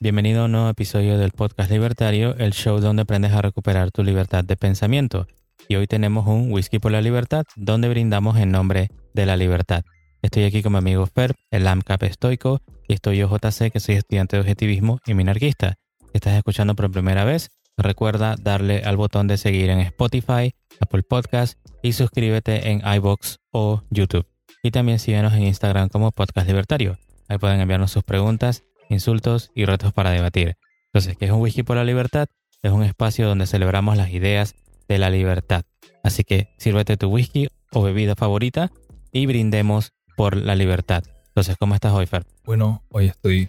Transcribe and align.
Bienvenido 0.00 0.42
a 0.42 0.44
un 0.46 0.52
nuevo 0.52 0.68
episodio 0.68 1.18
del 1.18 1.30
podcast 1.30 1.70
libertario, 1.70 2.34
el 2.36 2.52
show 2.52 2.80
donde 2.80 3.02
aprendes 3.02 3.32
a 3.32 3.42
recuperar 3.42 3.90
tu 3.90 4.02
libertad 4.02 4.44
de 4.44 4.56
pensamiento. 4.56 5.26
Y 5.68 5.76
hoy 5.76 5.86
tenemos 5.86 6.26
un 6.26 6.52
Whisky 6.52 6.78
por 6.78 6.92
la 6.92 7.02
Libertad, 7.02 7.44
donde 7.56 7.88
brindamos 7.88 8.38
en 8.38 8.50
nombre 8.50 8.88
de 9.14 9.26
la 9.26 9.36
libertad. 9.36 9.84
Estoy 10.22 10.44
aquí 10.44 10.62
con 10.62 10.72
mi 10.72 10.78
amigo 10.78 11.06
Fer, 11.06 11.34
el 11.50 11.66
AMCAP 11.66 12.02
estoico, 12.04 12.60
y 12.88 12.94
estoy 12.94 13.18
yo 13.18 13.28
JC, 13.28 13.70
que 13.70 13.80
soy 13.80 13.96
estudiante 13.96 14.36
de 14.36 14.40
objetivismo 14.40 15.00
y 15.06 15.14
minarquista. 15.14 15.74
Si 16.00 16.10
estás 16.14 16.34
escuchando 16.34 16.74
por 16.74 16.90
primera 16.90 17.24
vez, 17.24 17.50
recuerda 17.76 18.36
darle 18.40 18.82
al 18.84 18.96
botón 18.96 19.26
de 19.26 19.36
seguir 19.36 19.70
en 19.70 19.80
Spotify, 19.80 20.54
Apple 20.80 21.02
Podcast 21.02 21.58
y 21.82 21.92
suscríbete 21.92 22.70
en 22.70 22.82
iBox 22.86 23.38
o 23.52 23.82
YouTube. 23.90 24.26
Y 24.62 24.70
también 24.70 24.98
síguenos 24.98 25.32
en 25.34 25.42
Instagram 25.42 25.88
como 25.88 26.10
Podcast 26.10 26.46
Libertario. 26.46 26.98
Ahí 27.30 27.38
pueden 27.38 27.60
enviarnos 27.60 27.92
sus 27.92 28.02
preguntas, 28.02 28.64
insultos 28.88 29.52
y 29.54 29.64
retos 29.64 29.92
para 29.92 30.10
debatir. 30.10 30.56
Entonces, 30.86 31.16
¿qué 31.16 31.26
es 31.26 31.30
un 31.30 31.40
whisky 31.40 31.62
por 31.62 31.76
la 31.76 31.84
libertad? 31.84 32.26
Es 32.60 32.72
un 32.72 32.82
espacio 32.82 33.28
donde 33.28 33.46
celebramos 33.46 33.96
las 33.96 34.10
ideas 34.10 34.56
de 34.88 34.98
la 34.98 35.10
libertad. 35.10 35.62
Así 36.02 36.24
que 36.24 36.52
sírvete 36.58 36.96
tu 36.96 37.06
whisky 37.06 37.46
o 37.70 37.82
bebida 37.82 38.16
favorita 38.16 38.72
y 39.12 39.26
brindemos 39.26 39.92
por 40.16 40.34
la 40.34 40.56
libertad. 40.56 41.04
Entonces, 41.28 41.54
¿cómo 41.56 41.76
estás 41.76 41.92
hoy, 41.92 42.06
Fer? 42.06 42.26
Bueno, 42.44 42.82
hoy 42.88 43.06
estoy 43.06 43.48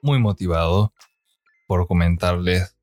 muy 0.00 0.20
motivado 0.20 0.92
por 1.66 1.88
comentarles 1.88 2.76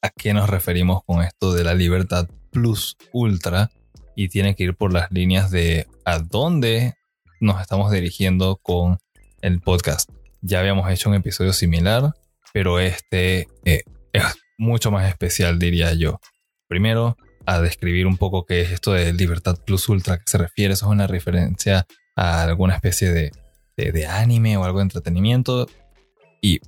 a 0.00 0.08
qué 0.08 0.32
nos 0.32 0.48
referimos 0.48 1.04
con 1.04 1.22
esto 1.22 1.52
de 1.52 1.62
la 1.62 1.74
libertad 1.74 2.26
plus 2.52 2.96
ultra 3.12 3.70
y 4.14 4.30
tiene 4.30 4.54
que 4.54 4.64
ir 4.64 4.74
por 4.74 4.94
las 4.94 5.12
líneas 5.12 5.50
de 5.50 5.86
a 6.06 6.20
dónde 6.20 6.94
nos 7.38 7.60
estamos 7.60 7.92
dirigiendo 7.92 8.56
con 8.62 8.98
el 9.40 9.60
podcast. 9.60 10.10
Ya 10.40 10.60
habíamos 10.60 10.90
hecho 10.90 11.08
un 11.08 11.16
episodio 11.16 11.52
similar, 11.52 12.12
pero 12.52 12.78
este 12.78 13.48
eh, 13.64 13.82
es 14.12 14.24
mucho 14.58 14.90
más 14.90 15.08
especial, 15.08 15.58
diría 15.58 15.92
yo. 15.94 16.20
Primero, 16.68 17.16
a 17.46 17.60
describir 17.60 18.06
un 18.06 18.16
poco 18.16 18.44
qué 18.44 18.60
es 18.60 18.72
esto 18.72 18.92
de 18.92 19.12
libertad 19.12 19.56
plus 19.64 19.88
ultra, 19.88 20.14
a 20.14 20.18
qué 20.18 20.24
se 20.26 20.38
refiere. 20.38 20.74
Eso 20.74 20.86
es 20.86 20.92
una 20.92 21.06
referencia 21.06 21.86
a 22.16 22.42
alguna 22.42 22.74
especie 22.74 23.10
de, 23.10 23.30
de 23.76 24.06
anime 24.06 24.56
o 24.56 24.64
algo 24.64 24.78
de 24.78 24.84
entretenimiento. 24.84 25.68
Y 26.42 26.60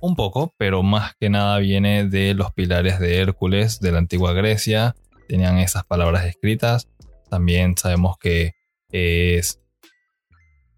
un 0.00 0.14
poco, 0.16 0.54
pero 0.58 0.82
más 0.82 1.14
que 1.18 1.30
nada 1.30 1.58
viene 1.58 2.04
de 2.04 2.34
los 2.34 2.52
pilares 2.52 3.00
de 3.00 3.18
Hércules 3.18 3.80
de 3.80 3.92
la 3.92 3.98
antigua 3.98 4.32
Grecia. 4.32 4.94
Tenían 5.28 5.58
esas 5.58 5.84
palabras 5.84 6.26
escritas. 6.26 6.88
También 7.30 7.76
sabemos 7.76 8.16
que 8.18 8.52
es 8.90 9.60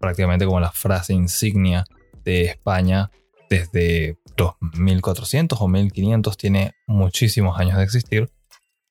prácticamente 0.01 0.45
como 0.45 0.59
la 0.59 0.71
frase 0.71 1.13
insignia 1.13 1.85
de 2.25 2.45
España 2.45 3.09
desde 3.49 4.17
los 4.35 4.53
1400 4.77 5.61
o 5.61 5.67
1500. 5.67 6.37
Tiene 6.37 6.73
muchísimos 6.87 7.57
años 7.59 7.77
de 7.77 7.83
existir. 7.83 8.29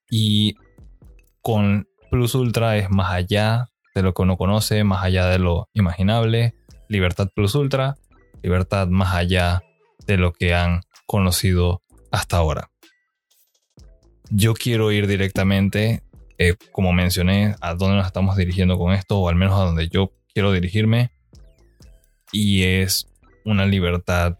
Y 0.08 0.54
con 1.42 1.88
Plus 2.10 2.34
Ultra 2.34 2.76
es 2.76 2.90
más 2.90 3.12
allá 3.12 3.68
de 3.94 4.02
lo 4.02 4.14
que 4.14 4.22
uno 4.22 4.36
conoce, 4.36 4.84
más 4.84 5.04
allá 5.04 5.26
de 5.26 5.38
lo 5.38 5.68
imaginable. 5.74 6.54
Libertad 6.88 7.28
Plus 7.34 7.54
Ultra, 7.54 7.96
libertad 8.42 8.88
más 8.88 9.14
allá 9.14 9.62
de 10.06 10.16
lo 10.16 10.32
que 10.32 10.54
han 10.54 10.80
conocido 11.06 11.82
hasta 12.10 12.36
ahora. 12.36 12.70
Yo 14.30 14.54
quiero 14.54 14.92
ir 14.92 15.06
directamente, 15.06 16.02
eh, 16.38 16.54
como 16.72 16.92
mencioné, 16.92 17.56
a 17.60 17.74
dónde 17.74 17.96
nos 17.96 18.06
estamos 18.06 18.36
dirigiendo 18.36 18.78
con 18.78 18.92
esto, 18.92 19.18
o 19.18 19.28
al 19.28 19.34
menos 19.34 19.58
a 19.58 19.64
donde 19.64 19.88
yo 19.88 20.12
quiero 20.32 20.52
dirigirme. 20.52 21.10
Y 22.32 22.62
es 22.62 23.06
una 23.44 23.66
libertad 23.66 24.38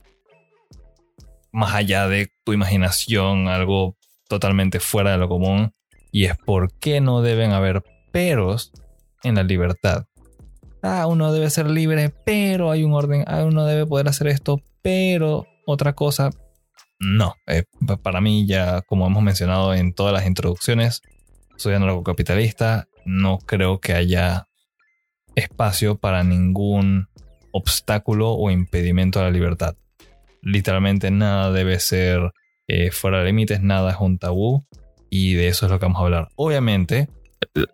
más 1.53 1.75
allá 1.75 2.09
de 2.09 2.31
tu 2.45 2.53
imaginación, 2.53 3.49
algo 3.49 3.97
totalmente 4.29 4.81
fuera 4.81 5.13
de 5.13 5.19
lo 5.19 5.29
común. 5.29 5.73
Y 6.13 6.25
es 6.25 6.37
por 6.37 6.73
qué 6.79 7.01
no 7.01 7.23
deben 7.23 7.53
haber 7.53 7.83
peros 8.13 8.73
en 9.23 9.37
la 9.37 9.43
libertad. 9.43 10.07
Ah, 10.83 11.07
uno 11.07 11.33
debe 11.33 11.51
ser 11.51 11.69
libre, 11.69 12.13
pero 12.25 12.71
hay 12.71 12.85
un 12.85 12.95
orden. 12.95 13.25
Ah, 13.27 13.45
uno 13.45 13.65
debe 13.65 13.87
poder 13.87 14.09
hacer 14.09 14.29
esto, 14.29 14.63
pero 14.83 15.47
otra 15.67 15.95
cosa. 15.95 16.31
No, 16.99 17.35
eh, 17.47 17.65
para 18.03 18.21
mí 18.21 18.47
ya 18.47 18.83
como 18.83 19.07
hemos 19.07 19.23
mencionado 19.23 19.75
en 19.75 19.95
todas 19.95 20.13
las 20.13 20.27
introducciones, 20.27 21.01
soy 21.57 21.75
anarcocapitalista, 21.75 22.89
no 23.07 23.39
creo 23.39 23.81
que 23.81 23.95
haya 23.95 24.49
espacio 25.35 25.97
para 25.99 26.25
ningún 26.25 27.09
obstáculo 27.53 28.33
o 28.33 28.51
impedimento 28.51 29.21
a 29.21 29.25
la 29.25 29.31
libertad. 29.31 29.77
Literalmente 30.43 31.11
nada 31.11 31.53
debe 31.53 31.79
ser 31.81 32.33
eh, 32.69 32.91
fuera 32.91 33.19
de 33.19 33.27
límites, 33.27 33.63
nada 33.63 33.93
es 33.93 33.97
un 34.01 34.19
tabú 34.19 34.67
y 35.11 35.35
de 35.35 35.49
eso 35.49 35.67
es 35.67 35.73
lo 35.73 35.79
que 35.79 35.87
vamos 35.87 36.01
a 36.01 36.05
hablar. 36.05 36.29
Obviamente, 36.37 37.09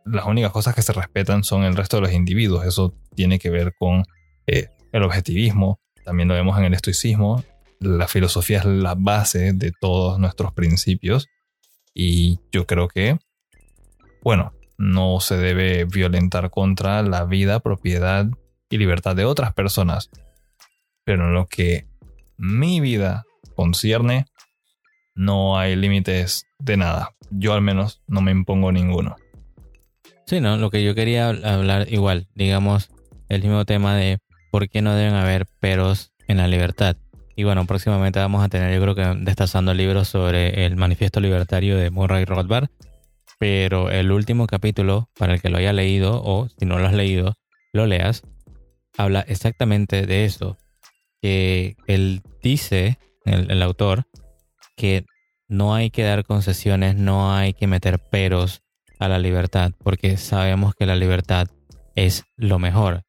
las 0.05 0.27
únicas 0.27 0.53
cosas 0.53 0.75
que 0.75 0.83
se 0.83 0.93
respetan 0.93 1.45
son 1.45 1.65
el 1.65 1.77
resto 1.77 1.99
de 1.99 2.03
los 2.03 2.13
individuos, 2.13 2.65
eso 2.65 2.95
tiene 3.15 3.39
que 3.39 3.51
ver 3.51 3.75
con 3.79 4.05
eh, 4.47 4.69
el 4.93 5.03
objetivismo, 5.03 5.81
también 6.05 6.29
lo 6.29 6.35
vemos 6.35 6.57
en 6.59 6.65
el 6.65 6.75
estoicismo 6.75 7.45
la 7.81 8.09
filosofía 8.09 8.59
es 8.59 8.65
la 8.65 8.95
base 8.97 9.53
de 9.53 9.73
todos 9.73 10.19
nuestros 10.19 10.53
principios 10.53 11.29
y 11.95 12.39
yo 12.53 12.67
creo 12.67 12.89
que, 12.89 13.19
bueno, 14.23 14.53
no 14.79 15.21
se 15.21 15.37
debe 15.37 15.85
violentar 15.85 16.51
contra 16.51 17.03
la 17.03 17.25
vida, 17.25 17.61
propiedad 17.61 18.27
y 18.71 18.79
libertad 18.79 19.17
de 19.17 19.25
otras 19.25 19.55
personas. 19.55 20.11
Pero 21.05 21.27
en 21.27 21.35
lo 21.35 21.47
que 21.47 21.87
mi 22.37 22.81
vida 22.81 23.25
concierne, 23.55 24.27
no 25.15 25.59
hay 25.59 25.77
límites 25.77 26.47
de 26.59 26.77
nada. 26.77 27.11
Yo 27.31 27.55
al 27.55 27.63
menos 27.63 28.03
no 28.07 28.21
me 28.21 28.31
impongo 28.31 28.71
ninguno. 28.71 29.17
Sí, 30.27 30.41
no, 30.41 30.57
lo 30.57 30.71
que 30.71 30.85
yo 30.85 30.95
quería 30.95 31.29
hablar 31.29 31.87
igual, 31.93 32.27
digamos, 32.35 32.91
el 33.29 33.43
mismo 33.43 33.65
tema 33.65 33.97
de 33.97 34.19
por 34.51 34.69
qué 34.69 34.83
no 34.83 34.95
deben 34.95 35.15
haber 35.15 35.47
peros 35.61 36.13
en 36.29 36.39
la 36.39 36.49
libertad. 36.49 36.97
Y 37.37 37.45
bueno, 37.45 37.67
próximamente 37.67 38.19
vamos 38.19 38.43
a 38.43 38.49
tener, 38.49 38.75
yo 38.75 38.81
creo 38.81 38.95
que 38.95 39.23
destazando 39.25 39.75
libros 39.75 40.09
sobre 40.09 40.65
el 40.65 40.77
manifiesto 40.77 41.21
libertario 41.21 41.77
de 41.77 41.91
Murray 41.91 42.25
Rothbard. 42.25 42.69
Pero 43.39 43.91
el 43.91 44.13
último 44.13 44.47
capítulo, 44.47 45.11
para 45.19 45.35
el 45.35 45.43
que 45.43 45.51
lo 45.51 45.59
haya 45.59 45.73
leído 45.73 46.23
o 46.25 46.49
si 46.49 46.65
no 46.65 46.79
lo 46.79 46.87
has 46.87 46.95
leído, 46.95 47.35
lo 47.73 47.87
leas, 47.87 48.23
habla 48.97 49.21
exactamente 49.21 50.07
de 50.07 50.25
eso. 50.25 50.57
Que 51.21 51.77
él 51.87 52.23
dice, 52.43 52.99
el, 53.25 53.63
autor, 53.63 54.05
que 54.77 55.05
no 55.49 55.75
hay 55.75 55.91
que 55.91 56.03
dar 56.03 56.25
concesiones, 56.25 56.97
no 56.97 57.35
hay 57.35 57.53
que 57.53 57.67
meter 57.67 57.99
peros 57.99 58.63
a 58.99 59.09
la 59.09 59.19
libertad, 59.19 59.73
porque 59.83 60.17
sabemos 60.17 60.75
que 60.75 60.87
la 60.87 60.97
libertad 60.97 61.49
es 61.95 62.25
lo 62.37 62.59
mejor, 62.59 63.03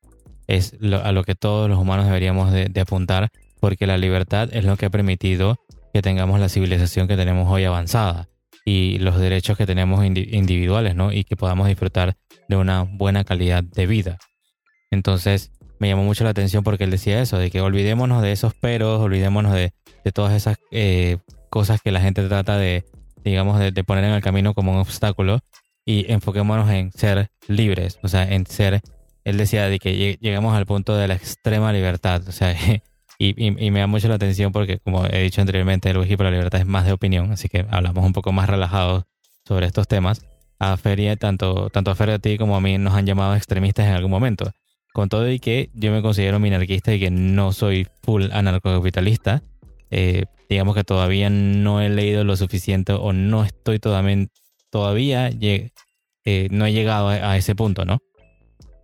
es 0.48 0.76
a 1.04 1.12
lo 1.12 1.24
que 1.24 1.36
todos 1.36 1.70
los 1.70 1.80
humanos 1.80 2.06
deberíamos 2.06 2.52
de, 2.52 2.66
de 2.66 2.82
apuntar 2.82 3.30
porque 3.60 3.88
la 3.88 3.98
libertad 3.98 4.50
es 4.52 4.66
lo 4.66 4.78
que 4.78 4.86
ha 4.86 4.90
permitido 4.90 5.58
que 5.94 6.02
tengamos 6.02 6.40
la 6.40 6.50
civilización 6.50 7.08
que 7.08 7.18
tenemos 7.18 7.50
hoy 7.50 7.64
avanzada 7.64 8.28
y 8.68 9.00
los 9.00 9.18
derechos 9.18 9.58
que 9.58 9.66
tenemos 9.66 10.04
individuales, 10.04 10.94
¿no? 10.94 11.14
Y 11.14 11.24
que 11.24 11.38
podamos 11.38 11.70
disfrutar 11.70 12.18
de 12.50 12.58
una 12.58 12.82
buena 12.82 13.24
calidad 13.24 13.64
de 13.64 13.88
vida. 13.88 14.18
Entonces, 14.92 15.54
me 15.80 15.88
llamó 15.88 16.04
mucho 16.04 16.26
la 16.26 16.32
atención 16.32 16.66
porque 16.66 16.84
él 16.84 16.92
decía 16.92 17.22
eso, 17.22 17.38
de 17.38 17.50
que 17.50 17.62
olvidémonos 17.62 18.22
de 18.22 18.34
esos 18.34 18.54
peros, 18.56 19.00
olvidémonos 19.00 19.54
de, 19.54 19.72
todas 20.14 20.34
esas 20.34 20.58
eh, 20.72 21.18
cosas 21.50 21.82
que 21.82 21.94
la 21.94 22.02
gente 22.02 22.28
trata 22.28 22.58
de, 22.58 22.84
digamos, 23.24 23.58
de, 23.58 23.72
poner 23.86 24.04
en 24.04 24.12
el 24.12 24.22
camino 24.22 24.54
como 24.54 24.74
un 24.74 24.80
obstáculo 24.80 25.40
y 25.86 26.12
enfoquémonos 26.12 26.70
en 26.70 26.92
ser 26.92 27.30
libres, 27.48 28.00
o 28.04 28.10
sea, 28.10 28.24
en 28.24 28.46
ser, 28.48 28.82
él 29.24 29.38
decía 29.38 29.70
de 29.70 29.80
que 29.80 30.18
llegamos 30.20 30.58
al 30.58 30.66
punto 30.66 30.98
de 30.98 31.08
la 31.08 31.14
extrema 31.14 31.72
libertad, 31.72 32.22
o 32.28 32.34
sea, 32.34 32.54
Y, 33.20 33.52
me 33.52 33.80
da 33.80 33.88
mucho 33.88 34.08
la 34.08 34.16
atención 34.16 34.52
porque, 34.52 34.78
como 34.78 35.06
he 35.08 35.24
dicho 35.24 35.42
anteriormente, 35.42 35.90
el 35.90 35.98
Wiki 35.98 36.18
por 36.18 36.26
la 36.26 36.32
Libertad 36.32 36.62
es 36.62 36.68
más 36.68 36.86
de 36.86 36.92
opinión, 36.92 37.32
así 37.32 37.50
que 37.50 37.66
hablamos 37.72 38.06
un 38.06 38.14
poco 38.14 38.32
más 38.32 38.48
relajados 38.48 39.06
sobre 39.44 39.66
estos 39.66 39.88
temas. 39.88 40.22
A 40.60 40.78
Feria, 40.78 41.16
tanto, 41.16 41.70
tanto 41.70 41.92
a 41.92 41.96
Feria 41.96 42.16
a 42.16 42.20
ti 42.20 42.38
como 42.38 42.56
a 42.56 42.62
mí 42.62 42.78
nos 42.78 42.94
han 42.94 43.06
llamado 43.06 43.36
extremistas 43.36 43.88
en 43.88 43.94
algún 43.94 44.12
momento. 44.12 44.52
Con 44.94 45.10
todo 45.10 45.30
y 45.30 45.40
que 45.40 45.70
yo 45.74 45.92
me 45.92 46.02
considero 46.02 46.40
minarquista 46.40 46.94
y 46.94 47.00
que 47.00 47.10
no 47.12 47.54
soy 47.54 47.88
full 48.04 48.26
anarcocapitalista, 48.32 49.42
eh, 49.90 50.26
digamos 50.50 50.76
que 50.76 50.84
todavía 50.84 51.30
no 51.30 51.82
he 51.82 51.90
leído 51.90 52.24
lo 52.24 52.36
suficiente 52.36 52.94
o 52.94 53.14
no 53.14 53.44
estoy 53.44 53.80
todavía, 53.80 54.28
todavía 54.70 55.30
eh, 55.32 56.48
no 56.52 56.66
he 56.66 56.74
llegado 56.74 57.10
a, 57.10 57.32
a 57.32 57.38
ese 57.38 57.56
punto, 57.56 57.86
¿no? 57.86 58.00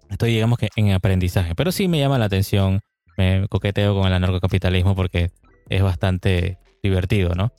Estoy, 0.10 0.34
digamos 0.34 0.60
que 0.60 0.70
en 0.76 0.92
aprendizaje, 0.92 1.56
pero 1.56 1.72
sí 1.72 1.88
me 1.88 2.00
llama 2.00 2.20
la 2.20 2.26
atención 2.26 2.82
me 3.18 3.48
coqueteo 3.48 3.96
con 3.96 4.08
el 4.08 4.14
anarcocapitalismo 4.14 4.96
porque 4.96 5.32
es 5.70 5.82
bastante 5.82 6.58
divertido, 6.82 7.34
¿no? 7.36 7.52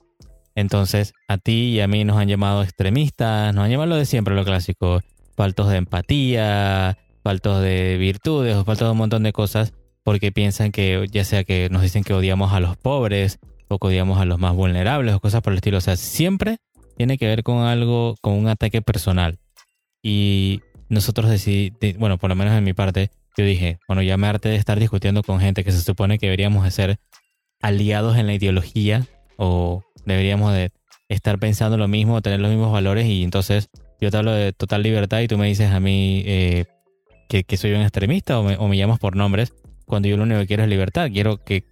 Entonces, 0.55 1.13
a 1.29 1.39
ti 1.39 1.71
y 1.71 1.81
a 1.81 1.89
mí 1.89 2.05
nos 2.05 2.17
han 2.17 2.29
llamado 2.29 2.63
extremistas, 2.63 3.55
nos 3.55 3.65
han 3.65 3.71
llamado 3.71 3.97
de 3.97 4.07
siempre, 4.07 4.35
lo 4.35 4.45
clásico, 4.45 5.01
faltos 5.37 5.69
de 5.69 5.79
empatía, 5.79 6.97
faltos 7.23 7.61
de 7.63 7.97
virtudes 7.97 8.55
o 8.55 8.65
faltos 8.65 8.87
de 8.87 8.93
un 8.93 8.99
montón 8.99 9.23
de 9.23 9.33
cosas. 9.33 9.73
porque 10.05 10.33
piensan 10.33 10.71
que 10.71 11.07
ya 11.11 11.25
sea 11.25 11.45
que 11.45 11.69
nos 11.71 11.81
dicen 11.81 12.05
que 12.05 12.13
odiamos 12.13 12.53
a 12.53 12.61
los 12.61 12.77
pobres 12.77 13.39
o 13.69 13.79
que 13.79 13.87
odiamos 13.87 14.21
a 14.21 14.27
los 14.27 14.39
más 14.39 14.55
vulnerables 14.55 15.15
o 15.15 15.21
cosas 15.21 15.41
por 15.41 15.55
el 15.55 15.59
estilo. 15.59 15.79
O 15.79 15.81
sea, 15.81 15.97
siempre 15.97 16.59
tiene 16.99 17.17
que 17.17 17.27
ver 17.27 17.43
con 17.43 17.63
algo, 17.63 18.15
con 18.21 18.35
un 18.35 18.49
ataque 18.49 18.83
personal. 18.83 19.39
Y 20.03 20.61
nosotros 20.95 21.31
decidimos, 21.31 21.99
bueno, 21.99 22.19
por 22.19 22.31
lo 22.31 22.37
menos 22.37 22.55
en 22.55 22.65
mi 22.65 22.73
parte, 22.73 23.11
yo 23.37 23.45
dije, 23.45 23.79
bueno, 23.87 24.03
ya 24.03 24.17
me 24.17 24.27
harté 24.27 24.49
de 24.49 24.57
estar 24.57 24.79
discutiendo 24.79 25.23
con 25.23 25.41
gente 25.41 25.65
que 25.65 25.73
se 25.73 25.81
supone 25.81 26.19
que 26.19 26.27
deberíamos 26.27 26.65
de 26.65 26.71
ser 26.71 26.99
aliados 27.61 28.17
en 28.17 28.27
la 28.27 28.35
ideología 28.35 29.07
o 29.37 29.83
deberíamos 30.07 30.53
de 30.53 30.71
estar 31.09 31.39
pensando 31.39 31.77
lo 31.77 31.89
mismo, 31.89 32.23
tener 32.23 32.41
los 32.41 32.51
mismos 32.51 32.73
valores 32.73 33.07
y 33.07 33.23
entonces 33.23 33.69
yo 34.01 34.11
te 34.11 34.17
hablo 34.17 34.33
de 34.33 34.53
total 34.53 34.83
libertad 34.83 35.21
y 35.21 35.29
tú 35.29 35.39
me 35.39 35.47
dices 35.47 35.71
a 35.71 35.81
mí 35.81 36.23
eh, 36.27 36.67
que, 37.29 37.57
soy 37.57 37.73
un 37.73 37.83
extremista 37.83 38.39
o 38.39 38.43
me, 38.43 38.57
o 38.57 38.69
me, 38.69 38.77
llamas 38.77 38.99
por 38.99 39.17
nombres 39.17 39.53
cuando 39.87 40.09
yo 40.09 40.17
lo 40.17 40.23
único 40.23 40.41
que 40.41 40.47
quiero 40.47 40.63
es 40.63 40.69
libertad, 40.69 41.11
quiero 41.13 41.43
que, 41.43 41.65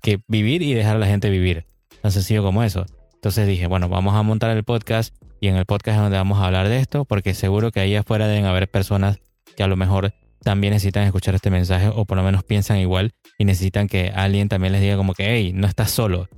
que 0.00 0.20
vivir 0.28 0.62
y 0.62 0.74
dejar 0.74 0.96
a 0.96 0.98
la 0.98 1.06
gente 1.06 1.30
vivir. 1.30 1.66
Tan 2.00 2.10
sencillo 2.10 2.42
como 2.42 2.62
eso. 2.62 2.86
Entonces 3.22 3.46
dije, 3.46 3.68
bueno, 3.68 3.88
vamos 3.88 4.16
a 4.16 4.22
montar 4.24 4.50
el 4.50 4.64
podcast 4.64 5.14
y 5.40 5.46
en 5.46 5.54
el 5.54 5.64
podcast 5.64 5.94
es 5.94 6.02
donde 6.02 6.18
vamos 6.18 6.40
a 6.40 6.46
hablar 6.46 6.68
de 6.68 6.80
esto 6.80 7.04
porque 7.04 7.34
seguro 7.34 7.70
que 7.70 7.78
ahí 7.78 7.94
afuera 7.94 8.26
deben 8.26 8.46
haber 8.46 8.68
personas 8.68 9.20
que 9.56 9.62
a 9.62 9.68
lo 9.68 9.76
mejor 9.76 10.12
también 10.42 10.72
necesitan 10.72 11.04
escuchar 11.04 11.36
este 11.36 11.48
mensaje 11.48 11.86
o 11.94 12.04
por 12.04 12.16
lo 12.16 12.24
menos 12.24 12.42
piensan 12.42 12.78
igual 12.78 13.12
y 13.38 13.44
necesitan 13.44 13.86
que 13.86 14.10
alguien 14.12 14.48
también 14.48 14.72
les 14.72 14.82
diga 14.82 14.96
como 14.96 15.14
que, 15.14 15.32
hey, 15.32 15.52
no 15.54 15.68
estás 15.68 15.92
solo. 15.92 16.28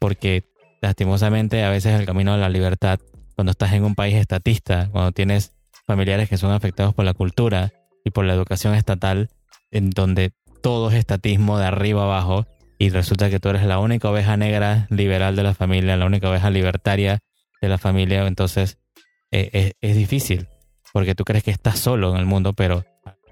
Porque 0.00 0.50
lastimosamente 0.82 1.62
a 1.62 1.70
veces 1.70 1.96
el 1.96 2.06
camino 2.06 2.32
a 2.32 2.38
la 2.38 2.48
libertad, 2.48 2.98
cuando 3.36 3.52
estás 3.52 3.72
en 3.74 3.84
un 3.84 3.94
país 3.94 4.16
estatista, 4.16 4.88
cuando 4.90 5.12
tienes 5.12 5.52
familiares 5.86 6.28
que 6.28 6.38
son 6.38 6.50
afectados 6.50 6.92
por 6.92 7.04
la 7.04 7.14
cultura 7.14 7.72
y 8.04 8.10
por 8.10 8.24
la 8.24 8.34
educación 8.34 8.74
estatal, 8.74 9.30
en 9.70 9.90
donde 9.90 10.32
todo 10.60 10.90
es 10.90 10.96
estatismo 10.96 11.56
de 11.56 11.66
arriba 11.66 12.02
abajo 12.02 12.48
y 12.78 12.90
resulta 12.90 13.30
que 13.30 13.40
tú 13.40 13.48
eres 13.48 13.64
la 13.64 13.78
única 13.78 14.10
oveja 14.10 14.36
negra 14.36 14.86
liberal 14.90 15.36
de 15.36 15.42
la 15.42 15.54
familia, 15.54 15.96
la 15.96 16.06
única 16.06 16.28
oveja 16.30 16.50
libertaria 16.50 17.20
de 17.60 17.68
la 17.68 17.78
familia, 17.78 18.26
entonces 18.26 18.78
eh, 19.30 19.50
es, 19.52 19.72
es 19.80 19.96
difícil 19.96 20.48
porque 20.92 21.14
tú 21.14 21.24
crees 21.24 21.44
que 21.44 21.50
estás 21.50 21.78
solo 21.78 22.12
en 22.14 22.16
el 22.16 22.26
mundo, 22.26 22.54
pero 22.54 22.84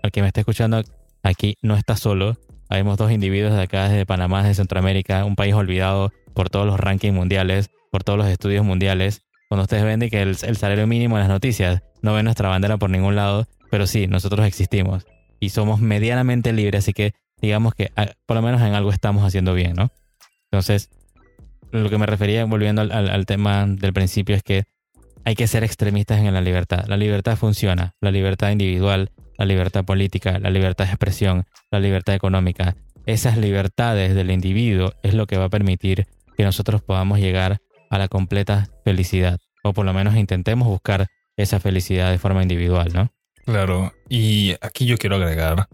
al 0.02 0.10
que 0.10 0.20
me 0.20 0.28
está 0.28 0.40
escuchando 0.40 0.82
aquí 1.22 1.56
no 1.62 1.76
está 1.76 1.96
solo. 1.96 2.36
Habemos 2.68 2.98
dos 2.98 3.10
individuos 3.10 3.54
de 3.54 3.62
acá, 3.62 3.88
desde 3.88 4.06
Panamá, 4.06 4.42
de 4.42 4.54
Centroamérica, 4.54 5.24
un 5.24 5.34
país 5.34 5.54
olvidado 5.54 6.12
por 6.34 6.50
todos 6.50 6.66
los 6.66 6.78
rankings 6.78 7.14
mundiales, 7.14 7.70
por 7.90 8.04
todos 8.04 8.18
los 8.18 8.28
estudios 8.28 8.64
mundiales. 8.64 9.22
Cuando 9.48 9.62
ustedes 9.62 9.84
ven 9.84 10.00
que 10.10 10.20
el, 10.20 10.36
salario 10.36 10.86
mínimo 10.86 11.16
en 11.16 11.20
las 11.20 11.30
noticias 11.30 11.82
no 12.02 12.12
ve 12.12 12.22
nuestra 12.22 12.48
bandera 12.50 12.76
por 12.76 12.90
ningún 12.90 13.16
lado, 13.16 13.46
pero 13.70 13.86
sí, 13.86 14.06
nosotros 14.06 14.46
existimos 14.46 15.06
y 15.40 15.48
somos 15.48 15.80
medianamente 15.80 16.52
libres, 16.52 16.84
así 16.84 16.92
que 16.92 17.14
digamos 17.44 17.74
que 17.74 17.90
ah, 17.96 18.08
por 18.26 18.36
lo 18.36 18.42
menos 18.42 18.60
en 18.62 18.74
algo 18.74 18.90
estamos 18.90 19.24
haciendo 19.24 19.54
bien, 19.54 19.74
¿no? 19.74 19.90
Entonces, 20.50 20.90
lo 21.70 21.90
que 21.90 21.98
me 21.98 22.06
refería, 22.06 22.44
volviendo 22.44 22.82
al 22.82 23.26
tema 23.26 23.66
del 23.66 23.92
principio, 23.92 24.36
es 24.36 24.42
que 24.42 24.64
hay 25.24 25.34
que 25.34 25.46
ser 25.46 25.64
extremistas 25.64 26.20
en 26.20 26.32
la 26.32 26.40
libertad. 26.40 26.84
La 26.86 26.96
libertad 26.96 27.36
funciona, 27.36 27.94
la 28.00 28.10
libertad 28.10 28.50
individual, 28.50 29.10
la 29.38 29.46
libertad 29.46 29.84
política, 29.84 30.38
la 30.38 30.50
libertad 30.50 30.84
de 30.84 30.90
expresión, 30.90 31.44
la 31.70 31.80
libertad 31.80 32.14
económica. 32.14 32.76
Esas 33.06 33.36
libertades 33.36 34.14
del 34.14 34.30
individuo 34.30 34.92
es 35.02 35.14
lo 35.14 35.26
que 35.26 35.36
va 35.36 35.44
a 35.44 35.48
permitir 35.48 36.06
que 36.36 36.44
nosotros 36.44 36.82
podamos 36.82 37.18
llegar 37.18 37.58
a 37.90 37.98
la 37.98 38.08
completa 38.08 38.68
felicidad, 38.84 39.38
o 39.62 39.72
por 39.72 39.86
lo 39.86 39.92
menos 39.92 40.16
intentemos 40.16 40.68
buscar 40.68 41.06
esa 41.36 41.58
felicidad 41.58 42.10
de 42.10 42.18
forma 42.18 42.42
individual, 42.42 42.92
¿no? 42.92 43.10
Claro, 43.44 43.92
y 44.08 44.54
aquí 44.60 44.86
yo 44.86 44.96
quiero 44.96 45.16
agregar 45.16 45.68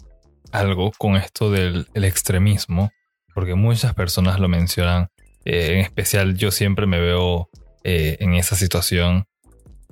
algo 0.53 0.93
con 0.99 1.17
esto 1.17 1.51
del 1.51 1.87
extremismo, 1.95 2.91
porque 3.35 3.55
muchas 3.55 3.95
personas 3.95 4.41
lo 4.41 4.49
mencionan, 4.49 5.09
eh, 5.45 5.75
en 5.75 5.79
especial 5.81 6.37
yo 6.37 6.51
siempre 6.51 6.87
me 6.87 7.01
veo 7.01 7.49
eh, 7.85 8.17
en 8.21 8.35
esa 8.35 8.57
situación 8.57 9.27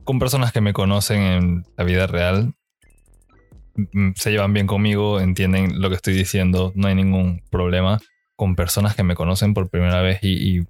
con 0.08 0.18
personas 0.18 0.52
que 0.52 0.62
me 0.62 0.72
conocen 0.72 1.20
en 1.20 1.64
la 1.76 1.84
vida 1.84 2.06
real, 2.06 2.54
se 4.14 4.30
llevan 4.30 4.54
bien 4.54 4.66
conmigo, 4.66 5.20
entienden 5.20 5.82
lo 5.82 5.90
que 5.90 5.96
estoy 5.96 6.14
diciendo, 6.14 6.72
no 6.74 6.88
hay 6.88 6.94
ningún 6.94 7.42
problema. 7.50 8.00
Con 8.34 8.56
personas 8.56 8.94
que 8.94 9.02
me 9.02 9.14
conocen 9.14 9.52
por 9.52 9.68
primera 9.68 10.00
vez 10.00 10.20
y, 10.22 10.62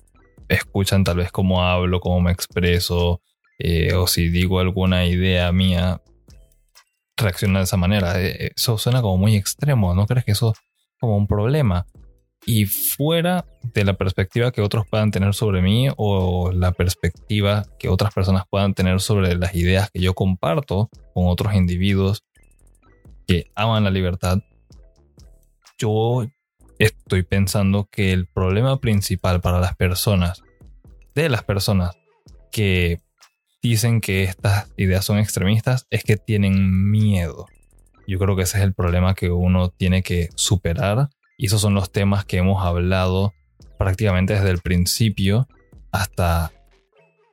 escuchan 0.48 1.04
tal 1.04 1.18
vez 1.18 1.30
cómo 1.30 1.62
hablo, 1.62 2.00
cómo 2.00 2.20
me 2.20 2.32
expreso, 2.32 3.20
eh, 3.60 3.94
o 3.94 4.08
si 4.08 4.28
digo 4.28 4.58
alguna 4.58 5.06
idea 5.06 5.52
mía, 5.52 6.00
reaccionan 7.18 7.60
de 7.60 7.64
esa 7.64 7.76
manera. 7.76 8.20
Eh, 8.20 8.52
eso 8.56 8.78
suena 8.78 9.02
como 9.02 9.18
muy 9.18 9.36
extremo, 9.36 9.94
¿no 9.94 10.06
crees 10.06 10.24
que 10.24 10.32
eso 10.32 10.52
es 10.52 10.58
como 10.98 11.16
un 11.16 11.26
problema? 11.26 11.86
y 12.46 12.64
fuera 12.64 13.44
de 13.74 13.84
la 13.84 13.94
perspectiva 13.94 14.52
que 14.52 14.62
otros 14.62 14.86
puedan 14.88 15.10
tener 15.10 15.34
sobre 15.34 15.60
mí 15.60 15.88
o 15.98 16.50
la 16.50 16.72
perspectiva 16.72 17.66
que 17.78 17.90
otras 17.90 18.14
personas 18.14 18.44
puedan 18.48 18.72
tener 18.72 19.02
sobre 19.02 19.36
las 19.36 19.54
ideas 19.54 19.90
que 19.90 20.00
yo 20.00 20.14
comparto 20.14 20.88
con 21.12 21.26
otros 21.26 21.54
individuos 21.54 22.24
que 23.26 23.50
aman 23.54 23.84
la 23.84 23.90
libertad, 23.90 24.38
yo 25.78 26.26
estoy 26.78 27.22
pensando 27.22 27.86
que 27.90 28.14
el 28.14 28.26
problema 28.26 28.80
principal 28.80 29.42
para 29.42 29.60
las 29.60 29.76
personas, 29.76 30.42
de 31.14 31.28
las 31.28 31.44
personas 31.44 31.98
que 32.50 33.02
dicen 33.62 34.00
que 34.00 34.24
estas 34.24 34.70
ideas 34.76 35.04
son 35.04 35.18
extremistas, 35.18 35.86
es 35.90 36.04
que 36.04 36.16
tienen 36.16 36.90
miedo. 36.90 37.46
Yo 38.06 38.18
creo 38.18 38.36
que 38.36 38.42
ese 38.42 38.58
es 38.58 38.64
el 38.64 38.74
problema 38.74 39.14
que 39.14 39.30
uno 39.30 39.68
tiene 39.70 40.02
que 40.02 40.30
superar 40.34 41.10
y 41.36 41.46
esos 41.46 41.60
son 41.60 41.74
los 41.74 41.92
temas 41.92 42.24
que 42.24 42.38
hemos 42.38 42.64
hablado 42.64 43.34
prácticamente 43.78 44.34
desde 44.34 44.50
el 44.50 44.58
principio 44.58 45.46
hasta, 45.92 46.52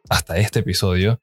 hasta 0.10 0.38
este 0.38 0.60
episodio. 0.60 1.22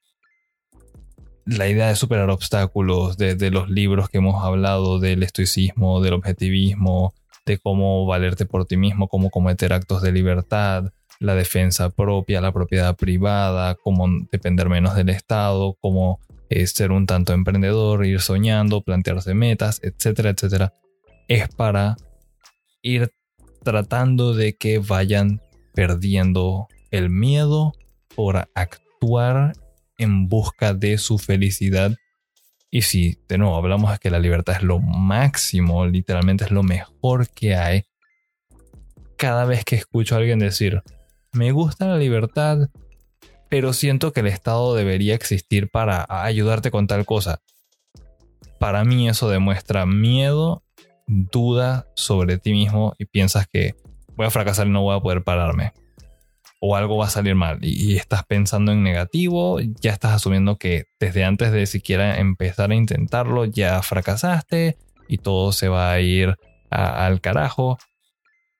La 1.44 1.69
idea 1.69 1.88
de 1.88 1.96
superar 1.96 2.31
obstáculos, 2.31 3.16
de, 3.16 3.50
los 3.50 3.69
libros 3.69 4.08
que 4.08 4.19
hemos 4.19 4.44
hablado, 4.44 5.00
del 5.00 5.22
estoicismo, 5.22 6.00
del 6.00 6.14
objetivismo, 6.14 7.14
de 7.44 7.58
cómo 7.58 8.06
valerte 8.06 8.46
por 8.46 8.64
ti 8.64 8.76
mismo, 8.76 9.08
cómo 9.08 9.31
cometer 9.31 9.72
actos 9.72 10.02
de 10.02 10.12
libertad, 10.12 10.93
la 11.22 11.34
defensa 11.34 11.90
propia, 11.90 12.40
la 12.40 12.52
propiedad 12.52 12.96
privada, 12.96 13.76
cómo 13.76 14.06
depender 14.30 14.69
menos 14.69 14.94
del 14.94 15.08
Estado, 15.08 15.76
cómo 15.80 16.20
eh, 16.50 16.66
ser 16.66 16.92
un 16.92 17.06
tanto 17.06 17.32
emprendedor, 17.32 18.04
ir 18.04 18.20
soñando, 18.20 18.82
plantearse 18.82 19.34
metas, 19.34 19.80
etcétera, 19.82 20.30
etcétera. 20.30 20.74
Es 21.28 21.48
para 21.48 21.96
ir 22.82 23.10
tratando 23.62 24.34
de 24.34 24.54
que 24.54 24.78
vayan 24.78 25.40
perdiendo 25.74 26.69
el 26.91 27.08
miedo 27.08 27.72
por 28.14 28.48
actuar 28.55 29.55
en 29.98 30.29
busca 30.29 30.74
de 30.74 30.98
su 30.98 31.19
felicidad. 31.19 31.96
Y 32.70 32.82
si 32.82 33.19
de 33.29 33.38
nuevo 33.38 33.56
hablamos 33.56 33.93
de 33.93 33.98
que 33.98 34.10
la 34.10 34.19
libertad 34.19 34.56
es 34.56 34.62
lo 34.62 34.81
máximo, 34.81 35.86
literalmente 35.86 36.44
es 36.44 36.50
lo 36.50 36.62
mejor 36.62 37.29
que 37.29 37.55
hay, 37.55 37.84
cada 39.17 39.44
vez 39.44 39.64
que 39.64 39.76
escucho 39.76 40.17
a 40.17 40.19
alguien 40.19 40.41
decir, 40.41 40.82
me 41.32 41.51
gusta 41.53 41.86
la 41.86 41.96
libertad, 41.96 42.69
pero 43.48 43.72
siento 43.72 44.12
que 44.12 44.20
el 44.20 44.27
Estado 44.27 44.74
debería 44.74 45.15
existir 45.15 45.70
para 45.70 46.06
ayudarte 46.08 46.70
con 46.70 46.86
tal 46.86 47.05
cosa. 47.05 47.41
Para 48.58 48.84
mí 48.84 49.08
eso 49.08 49.29
demuestra 49.29 49.86
miedo 49.86 50.62
duda 51.06 51.86
sobre 51.94 52.39
ti 52.39 52.53
mismo 52.53 52.94
y 52.98 53.06
piensas 53.06 53.46
que 53.46 53.74
voy 54.17 54.27
a 54.27 54.31
fracasar 54.31 54.67
y 54.67 54.70
no 54.70 54.82
voy 54.82 54.96
a 54.96 55.01
poder 55.01 55.24
pararme. 55.24 55.72
O 56.60 56.77
algo 56.77 56.96
va 56.96 57.06
a 57.06 57.10
salir 57.10 57.34
mal 57.34 57.58
y, 57.60 57.96
estás 57.96 58.24
pensando 58.24 58.70
en 58.70 58.84
negativo, 58.84 59.58
ya 59.60 59.91
estás 59.91 60.12
asumiendo 60.12 60.58
que 60.58 60.84
desde 61.01 61.24
antes 61.24 61.51
de 61.51 61.67
siquiera 61.67 62.19
empezar 62.19 62.70
a 62.70 62.77
intentarlo 62.77 63.46
ya 63.46 63.82
fracasaste 63.82 64.77
y 65.08 65.19
todo 65.19 65.51
se 65.51 65.69
va 65.69 65.91
a 65.91 66.01
ir 66.01 66.36
al 66.70 67.20
carajo, 67.20 67.79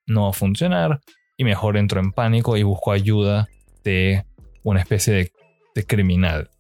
no 0.07 0.25
va 0.25 0.31
a 0.31 0.35
funcionar 0.35 1.01
y 1.37 1.45
mejor 1.45 1.77
entro 1.77 2.01
en 2.01 2.13
pánico 2.13 2.57
y 2.57 2.63
busco 2.63 2.93
ayuda 2.93 3.49
de 3.85 4.25
una 4.63 4.81
especie 4.81 5.15
de, 5.75 5.87
criminal. 5.87 6.51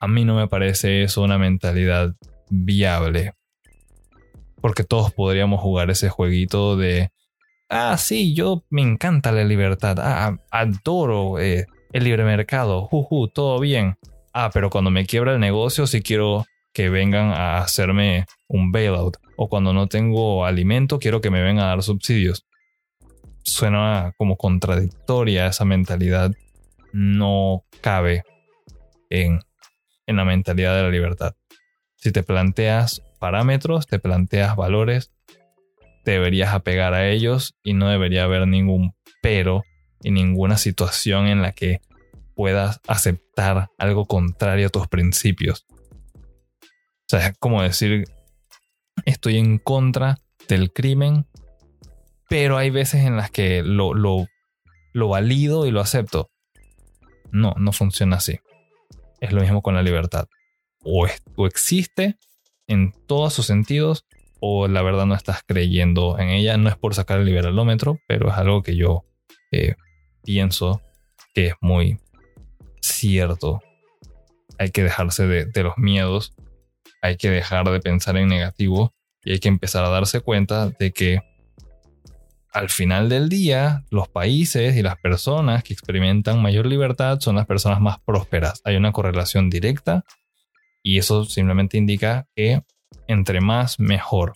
A 0.00 0.08
mí 0.08 0.24
no 0.24 0.36
me 0.36 0.46
parece 0.46 1.02
eso 1.02 1.22
una 1.22 1.38
mentalidad 1.38 2.14
viable 2.50 3.32
porque 4.60 4.84
todos 4.84 5.12
podríamos 5.12 5.60
jugar 5.60 5.90
ese 5.90 6.08
jueguito 6.08 6.76
de, 6.76 7.10
ah, 7.68 7.96
sí, 7.98 8.34
yo 8.34 8.64
me 8.68 8.82
encanta 8.82 9.32
la 9.32 9.44
libertad, 9.44 9.98
ah, 10.00 10.36
adoro 10.50 11.38
eh, 11.38 11.66
el 11.92 12.04
libre 12.04 12.24
mercado, 12.24 12.82
juju, 12.86 13.28
todo 13.28 13.60
bien. 13.60 13.96
Ah, 14.32 14.50
pero 14.52 14.68
cuando 14.68 14.90
me 14.90 15.06
quiebra 15.06 15.32
el 15.32 15.40
negocio, 15.40 15.86
sí 15.86 16.02
quiero 16.02 16.44
que 16.72 16.90
vengan 16.90 17.30
a 17.30 17.58
hacerme 17.58 18.26
un 18.48 18.70
bailout. 18.70 19.16
O 19.38 19.48
cuando 19.48 19.72
no 19.72 19.86
tengo 19.86 20.44
alimento, 20.44 20.98
quiero 20.98 21.20
que 21.20 21.30
me 21.30 21.42
vengan 21.42 21.64
a 21.64 21.68
dar 21.68 21.82
subsidios. 21.82 22.44
Suena 23.46 24.12
como 24.18 24.36
contradictoria 24.36 25.46
esa 25.46 25.64
mentalidad. 25.64 26.32
No 26.92 27.64
cabe 27.80 28.24
en, 29.08 29.40
en 30.06 30.16
la 30.16 30.24
mentalidad 30.24 30.74
de 30.76 30.82
la 30.82 30.90
libertad. 30.90 31.36
Si 31.94 32.10
te 32.10 32.22
planteas 32.22 33.02
parámetros, 33.20 33.86
te 33.86 33.98
planteas 33.98 34.56
valores, 34.56 35.12
deberías 36.04 36.52
apegar 36.52 36.92
a 36.92 37.08
ellos 37.08 37.56
y 37.62 37.74
no 37.74 37.88
debería 37.88 38.24
haber 38.24 38.46
ningún 38.46 38.94
pero 39.22 39.62
y 40.02 40.10
ninguna 40.10 40.56
situación 40.58 41.26
en 41.26 41.40
la 41.40 41.52
que 41.52 41.80
puedas 42.34 42.80
aceptar 42.86 43.70
algo 43.78 44.06
contrario 44.06 44.66
a 44.66 44.70
tus 44.70 44.88
principios. 44.88 45.66
O 45.72 47.08
sea, 47.08 47.28
es 47.28 47.38
como 47.38 47.62
decir, 47.62 48.04
estoy 49.04 49.38
en 49.38 49.58
contra 49.58 50.18
del 50.48 50.72
crimen, 50.72 51.26
pero 52.28 52.56
hay 52.56 52.70
veces 52.70 53.04
en 53.04 53.16
las 53.16 53.30
que 53.30 53.62
lo, 53.62 53.94
lo, 53.94 54.26
lo 54.92 55.08
valido 55.08 55.66
y 55.66 55.70
lo 55.70 55.80
acepto. 55.80 56.30
No, 57.30 57.54
no 57.58 57.72
funciona 57.72 58.16
así. 58.16 58.40
Es 59.20 59.32
lo 59.32 59.40
mismo 59.40 59.62
con 59.62 59.74
la 59.74 59.82
libertad. 59.82 60.26
O, 60.82 61.06
o 61.36 61.46
existe 61.46 62.16
en 62.66 62.92
todos 63.06 63.32
sus 63.32 63.46
sentidos, 63.46 64.04
o 64.40 64.68
la 64.68 64.82
verdad 64.82 65.06
no 65.06 65.14
estás 65.14 65.42
creyendo 65.46 66.18
en 66.18 66.30
ella. 66.30 66.56
No 66.56 66.68
es 66.68 66.76
por 66.76 66.94
sacar 66.94 67.20
el 67.20 67.26
liberalómetro, 67.26 67.98
pero 68.06 68.30
es 68.30 68.36
algo 68.36 68.62
que 68.62 68.76
yo 68.76 69.04
eh, 69.52 69.74
pienso 70.24 70.82
que 71.34 71.48
es 71.48 71.54
muy 71.60 71.98
cierto. 72.80 73.62
Hay 74.58 74.70
que 74.70 74.82
dejarse 74.82 75.26
de, 75.26 75.46
de 75.46 75.62
los 75.62 75.76
miedos, 75.76 76.34
hay 77.02 77.16
que 77.16 77.30
dejar 77.30 77.70
de 77.70 77.80
pensar 77.80 78.16
en 78.16 78.28
negativo 78.28 78.94
y 79.22 79.32
hay 79.32 79.38
que 79.38 79.48
empezar 79.48 79.84
a 79.84 79.90
darse 79.90 80.20
cuenta 80.20 80.70
de 80.70 80.92
que 80.92 81.20
al 82.56 82.70
final 82.70 83.10
del 83.10 83.28
día, 83.28 83.84
los 83.90 84.08
países 84.08 84.76
y 84.76 84.82
las 84.82 84.96
personas 84.96 85.62
que 85.62 85.74
experimentan 85.74 86.40
mayor 86.40 86.64
libertad 86.64 87.20
son 87.20 87.36
las 87.36 87.44
personas 87.44 87.82
más 87.82 87.98
prósperas. 88.00 88.62
Hay 88.64 88.76
una 88.76 88.92
correlación 88.92 89.50
directa 89.50 90.04
y 90.82 90.96
eso 90.96 91.26
simplemente 91.26 91.76
indica 91.76 92.26
que 92.34 92.62
entre 93.08 93.42
más, 93.42 93.78
mejor. 93.78 94.32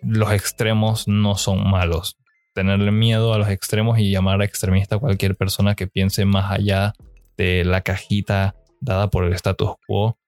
Los 0.00 0.32
extremos 0.32 1.06
no 1.06 1.36
son 1.36 1.70
malos. 1.70 2.16
Tenerle 2.54 2.90
miedo 2.90 3.34
a 3.34 3.38
los 3.38 3.50
extremos 3.50 3.98
y 3.98 4.10
llamar 4.10 4.40
a 4.40 4.46
extremista 4.46 4.96
a 4.96 4.98
cualquier 4.98 5.36
persona 5.36 5.74
que 5.74 5.88
piense 5.88 6.24
más 6.24 6.50
allá 6.50 6.94
de 7.36 7.66
la 7.66 7.82
cajita 7.82 8.56
dada 8.80 9.10
por 9.10 9.24
el 9.24 9.34
status 9.34 9.72
quo 9.86 10.18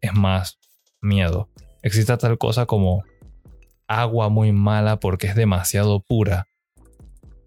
es 0.00 0.12
más 0.12 0.58
miedo. 1.00 1.48
Existe 1.82 2.16
tal 2.16 2.36
cosa 2.36 2.66
como 2.66 3.04
agua 4.00 4.28
muy 4.28 4.52
mala 4.52 4.98
porque 4.98 5.26
es 5.26 5.34
demasiado 5.34 6.00
pura. 6.00 6.46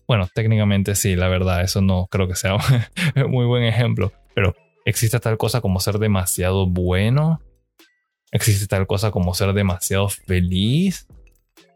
Bueno, 0.07 0.27
técnicamente 0.33 0.95
sí, 0.95 1.15
la 1.15 1.27
verdad, 1.27 1.63
eso 1.63 1.81
no 1.81 2.07
creo 2.11 2.27
que 2.27 2.35
sea 2.35 2.55
un 2.55 2.61
muy 3.31 3.45
buen 3.45 3.63
ejemplo, 3.63 4.11
pero 4.35 4.55
existe 4.85 5.19
tal 5.19 5.37
cosa 5.37 5.61
como 5.61 5.79
ser 5.79 5.97
demasiado 5.97 6.67
bueno. 6.67 7.41
¿Existe 8.31 8.67
tal 8.67 8.85
cosa 8.85 9.11
como 9.11 9.33
ser 9.33 9.53
demasiado 9.53 10.09
feliz? 10.09 11.07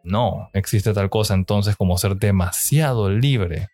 No, 0.04 0.50
existe 0.54 0.94
tal 0.94 1.10
cosa 1.10 1.34
entonces 1.34 1.76
como 1.76 1.98
ser 1.98 2.18
demasiado 2.18 3.10
libre. 3.10 3.68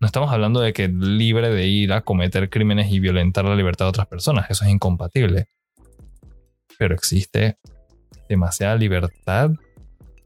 No 0.00 0.06
estamos 0.06 0.32
hablando 0.32 0.60
de 0.60 0.72
que 0.72 0.88
libre 0.88 1.50
de 1.50 1.66
ir 1.66 1.92
a 1.92 2.02
cometer 2.02 2.50
crímenes 2.50 2.90
y 2.90 3.00
violentar 3.00 3.44
la 3.44 3.56
libertad 3.56 3.86
de 3.86 3.90
otras 3.90 4.06
personas, 4.06 4.50
eso 4.50 4.64
es 4.64 4.70
incompatible. 4.70 5.46
Pero 6.78 6.94
existe 6.94 7.56
demasiada 8.28 8.76
libertad 8.76 9.50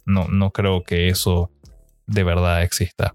no, 0.09 0.27
no 0.29 0.51
creo 0.51 0.83
que 0.83 1.09
eso 1.09 1.51
de 2.07 2.25
verdad 2.25 2.63
exista. 2.63 3.13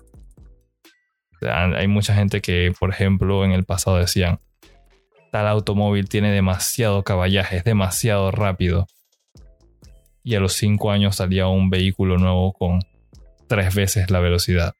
hay 1.42 1.88
mucha 1.88 2.14
gente 2.14 2.40
que, 2.40 2.72
por 2.80 2.92
ejemplo, 2.92 3.44
en 3.44 3.52
el 3.52 3.66
pasado 3.66 3.98
decían, 3.98 4.40
tal 5.32 5.48
automóvil 5.48 6.08
tiene 6.08 6.32
demasiado 6.32 7.04
caballaje, 7.04 7.58
es 7.58 7.64
demasiado 7.64 8.32
rápido. 8.32 8.88
Y 10.24 10.36
a 10.36 10.40
los 10.40 10.54
cinco 10.54 10.92
años 10.92 11.18
salía 11.18 11.48
un 11.48 11.70
vehículo 11.70 12.18
nuevo 12.18 12.54
con 12.54 12.80
tres 13.48 13.74
veces 13.74 14.12
la 14.12 14.20
velocidad. 14.20 14.76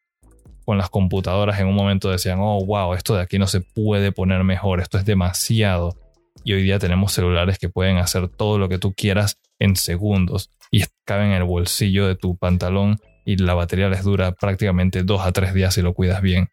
Con 0.64 0.78
las 0.78 0.90
computadoras 0.90 1.60
en 1.60 1.68
un 1.68 1.76
momento 1.76 2.10
decían, 2.10 2.38
oh, 2.40 2.64
wow, 2.64 2.94
esto 2.94 3.16
de 3.16 3.24
aquí 3.24 3.40
no 3.40 3.48
se 3.48 3.60
puede 3.60 4.12
poner 4.14 4.44
mejor, 4.44 4.80
esto 4.80 4.98
es 4.98 5.04
demasiado. 5.04 5.98
Y 6.46 6.54
hoy 6.54 6.62
día 6.62 6.80
tenemos 6.80 7.12
celulares 7.12 7.58
que 7.58 7.70
pueden 7.70 7.98
hacer 7.98 8.30
todo 8.30 8.60
lo 8.60 8.70
que 8.70 8.78
tú 8.78 8.94
quieras 8.94 9.40
en 9.60 9.76
segundos 9.76 10.52
y 10.74 10.84
cabe 11.06 11.26
en 11.26 11.34
el 11.34 11.44
bolsillo 11.44 12.08
de 12.08 12.16
tu 12.16 12.36
pantalón 12.36 12.98
y 13.26 13.38
la 13.38 13.54
batería 13.54 13.90
les 13.90 14.04
dura 14.04 14.32
prácticamente 14.32 15.04
dos 15.04 15.22
a 15.22 15.32
tres 15.32 15.54
días 15.54 15.76
si 15.76 15.84
lo 15.84 15.94
cuidas 15.94 16.24
bien. 16.24 16.50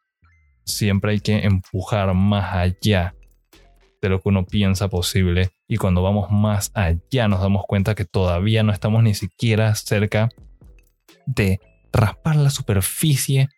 Siempre 0.66 1.12
hay 1.12 1.20
que 1.20 1.38
empujar 1.38 2.12
más 2.12 2.54
allá 2.54 3.14
de 4.02 4.08
lo 4.10 4.20
que 4.20 4.28
uno 4.28 4.44
piensa 4.44 4.88
posible 4.88 5.48
y 5.66 5.78
cuando 5.78 6.02
vamos 6.02 6.30
más 6.30 6.70
allá 6.74 7.28
nos 7.28 7.40
damos 7.40 7.64
cuenta 7.66 7.94
que 7.94 8.04
todavía 8.04 8.62
no 8.62 8.72
estamos 8.72 9.02
ni 9.02 9.14
siquiera 9.14 9.74
cerca 9.74 10.28
de 11.24 11.58
raspar 11.90 12.36
la 12.36 12.50
superficie, 12.50 13.48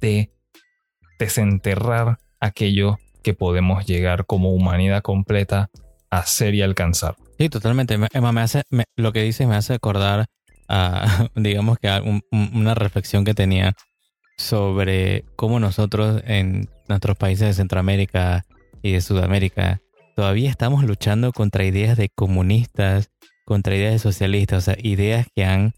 de 0.00 0.34
desenterrar 1.18 2.18
aquello 2.40 2.98
que 3.22 3.32
podemos 3.32 3.86
llegar 3.86 4.26
como 4.26 4.52
humanidad 4.52 5.00
completa 5.00 5.70
a 6.10 6.26
ser 6.26 6.54
y 6.54 6.60
alcanzar. 6.60 7.16
Sí, 7.38 7.48
totalmente. 7.48 7.96
Emma, 8.12 8.32
me 8.32 8.40
hace, 8.40 8.62
lo 8.96 9.12
que 9.12 9.22
dices 9.22 9.46
me 9.46 9.54
hace 9.54 9.74
acordar 9.74 10.26
digamos 11.34 11.78
que 11.78 11.88
a 11.88 12.02
una 12.30 12.74
reflexión 12.74 13.24
que 13.24 13.34
tenía 13.34 13.74
sobre 14.36 15.24
cómo 15.36 15.60
nosotros 15.60 16.22
en 16.26 16.68
nuestros 16.88 17.16
países 17.16 17.48
de 17.48 17.54
Centroamérica 17.54 18.44
y 18.82 18.92
de 18.92 19.00
Sudamérica 19.00 19.80
todavía 20.14 20.50
estamos 20.50 20.84
luchando 20.84 21.32
contra 21.32 21.64
ideas 21.64 21.96
de 21.96 22.08
comunistas, 22.08 23.10
contra 23.44 23.74
ideas 23.74 23.92
de 23.92 23.98
socialistas, 23.98 24.58
o 24.58 24.72
sea, 24.72 24.76
ideas 24.82 25.26
que 25.34 25.44
han... 25.44 25.74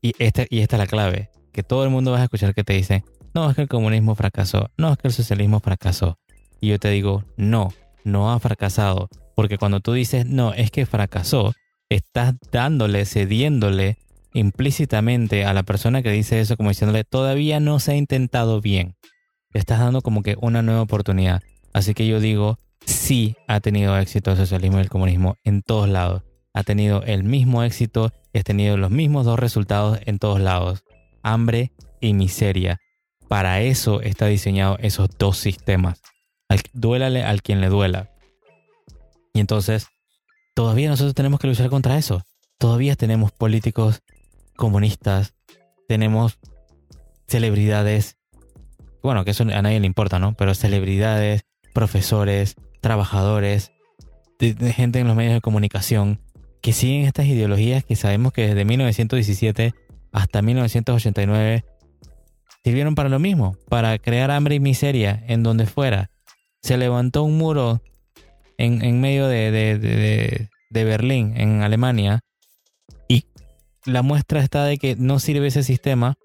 Y 0.00 0.14
esta, 0.18 0.44
y 0.48 0.60
esta 0.60 0.76
es 0.76 0.80
la 0.80 0.86
clave, 0.86 1.30
que 1.52 1.62
todo 1.62 1.84
el 1.84 1.90
mundo 1.90 2.12
va 2.12 2.20
a 2.20 2.24
escuchar 2.24 2.54
que 2.54 2.64
te 2.64 2.74
dicen, 2.74 3.04
no, 3.34 3.48
es 3.48 3.56
que 3.56 3.62
el 3.62 3.68
comunismo 3.68 4.14
fracasó, 4.14 4.70
no, 4.76 4.92
es 4.92 4.98
que 4.98 5.08
el 5.08 5.14
socialismo 5.14 5.60
fracasó. 5.60 6.18
Y 6.60 6.68
yo 6.68 6.78
te 6.78 6.90
digo, 6.90 7.24
no, 7.36 7.72
no 8.04 8.32
ha 8.32 8.38
fracasado. 8.38 9.08
Porque 9.42 9.58
cuando 9.58 9.80
tú 9.80 9.92
dices, 9.92 10.24
no, 10.24 10.54
es 10.54 10.70
que 10.70 10.86
fracasó, 10.86 11.52
estás 11.88 12.36
dándole, 12.52 13.04
cediéndole 13.04 13.98
implícitamente 14.34 15.44
a 15.44 15.52
la 15.52 15.64
persona 15.64 16.00
que 16.00 16.12
dice 16.12 16.38
eso 16.38 16.56
como 16.56 16.68
diciéndole, 16.68 17.02
todavía 17.02 17.58
no 17.58 17.80
se 17.80 17.90
ha 17.90 17.96
intentado 17.96 18.60
bien. 18.60 18.94
Le 19.52 19.58
estás 19.58 19.80
dando 19.80 20.00
como 20.00 20.22
que 20.22 20.36
una 20.40 20.62
nueva 20.62 20.82
oportunidad. 20.82 21.42
Así 21.72 21.92
que 21.92 22.06
yo 22.06 22.20
digo, 22.20 22.60
sí 22.86 23.34
ha 23.48 23.58
tenido 23.58 23.98
éxito 23.98 24.30
el 24.30 24.36
socialismo 24.36 24.78
y 24.78 24.82
el 24.82 24.90
comunismo 24.90 25.38
en 25.42 25.62
todos 25.62 25.88
lados. 25.88 26.22
Ha 26.54 26.62
tenido 26.62 27.02
el 27.02 27.24
mismo 27.24 27.64
éxito 27.64 28.12
y 28.32 28.38
ha 28.38 28.42
tenido 28.44 28.76
los 28.76 28.92
mismos 28.92 29.26
dos 29.26 29.40
resultados 29.40 29.98
en 30.06 30.20
todos 30.20 30.40
lados. 30.40 30.84
Hambre 31.24 31.72
y 32.00 32.14
miseria. 32.14 32.78
Para 33.26 33.60
eso 33.60 34.02
está 34.02 34.26
diseñado 34.26 34.78
esos 34.78 35.10
dos 35.18 35.36
sistemas. 35.36 36.00
duélale 36.72 37.24
al 37.24 37.42
quien 37.42 37.60
le 37.60 37.70
duela. 37.70 38.11
Y 39.32 39.40
entonces, 39.40 39.86
todavía 40.54 40.88
nosotros 40.88 41.14
tenemos 41.14 41.40
que 41.40 41.48
luchar 41.48 41.70
contra 41.70 41.96
eso. 41.96 42.22
Todavía 42.58 42.96
tenemos 42.96 43.32
políticos 43.32 44.02
comunistas, 44.56 45.34
tenemos 45.88 46.38
celebridades, 47.26 48.16
bueno, 49.02 49.24
que 49.24 49.32
eso 49.32 49.44
a 49.44 49.62
nadie 49.62 49.80
le 49.80 49.86
importa, 49.86 50.18
¿no? 50.18 50.34
Pero 50.34 50.54
celebridades, 50.54 51.42
profesores, 51.72 52.56
trabajadores, 52.80 53.72
gente 54.38 54.98
en 54.98 55.06
los 55.06 55.16
medios 55.16 55.34
de 55.34 55.40
comunicación 55.40 56.20
que 56.60 56.72
siguen 56.72 57.06
estas 57.06 57.26
ideologías 57.26 57.84
que 57.84 57.96
sabemos 57.96 58.32
que 58.32 58.48
desde 58.48 58.64
1917 58.64 59.74
hasta 60.12 60.42
1989 60.42 61.64
sirvieron 62.62 62.94
para 62.94 63.08
lo 63.08 63.18
mismo, 63.18 63.56
para 63.68 63.98
crear 63.98 64.30
hambre 64.30 64.56
y 64.56 64.60
miseria 64.60 65.24
en 65.26 65.42
donde 65.42 65.66
fuera. 65.66 66.10
Se 66.62 66.76
levantó 66.76 67.24
un 67.24 67.38
muro 67.38 67.82
en, 68.62 69.00
medio 69.00 69.26
de, 69.28 70.48
Berlín, 70.70 71.34
en 71.36 71.62
Alemania, 71.62 72.20
y 73.08 73.24
la 73.84 74.02
muestra 74.02 74.40
está 74.40 74.64
de 74.64 74.78
que 74.78 74.96
no 74.96 75.18
sirve 75.18 75.48
ese 75.48 75.62
sistema 75.62 76.16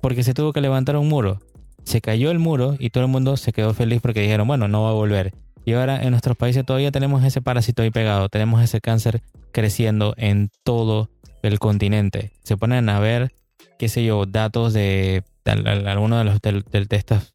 porque 0.00 0.22
se 0.22 0.34
tuvo 0.34 0.52
que 0.52 0.60
levantar 0.60 0.96
un 0.96 1.08
muro. 1.08 1.40
Se 1.84 2.00
cayó 2.00 2.30
el 2.30 2.38
muro 2.38 2.76
y 2.78 2.90
todo 2.90 3.04
el 3.04 3.10
mundo 3.10 3.36
se 3.36 3.52
quedó 3.52 3.72
feliz 3.72 4.00
porque 4.02 4.20
dijeron, 4.20 4.46
bueno, 4.46 4.68
no 4.68 4.82
va 4.82 4.90
a 4.90 4.94
volver. 4.94 5.32
Y 5.64 5.72
ahora 5.72 6.02
en 6.02 6.10
nuestros 6.10 6.36
países 6.36 6.64
todavía 6.64 6.90
tenemos 6.90 7.24
ese 7.24 7.42
parásito 7.42 7.82
ahí 7.82 7.90
pegado, 7.90 8.28
tenemos 8.28 8.62
ese 8.62 8.80
cáncer 8.80 9.22
creciendo 9.52 10.14
en 10.16 10.50
todo 10.64 11.10
el 11.42 11.58
continente. 11.58 12.32
Se 12.42 12.56
ponen 12.56 12.88
a 12.88 13.00
ver, 13.00 13.32
qué 13.78 13.88
sé 13.88 14.04
yo, 14.04 14.26
datos 14.26 14.72
de, 14.72 15.24
algunos 15.44 16.18
de 16.18 16.24
los 16.24 16.40
de, 16.40 16.86
estos 16.90 17.34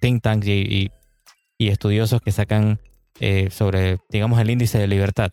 think 0.00 0.22
tanks 0.22 0.46
y, 0.46 0.90
estudiosos 1.58 2.20
que 2.20 2.32
sacan 2.32 2.80
eh, 3.20 3.48
sobre, 3.50 3.98
digamos, 4.10 4.40
el 4.40 4.50
índice 4.50 4.78
de 4.78 4.86
libertad, 4.86 5.30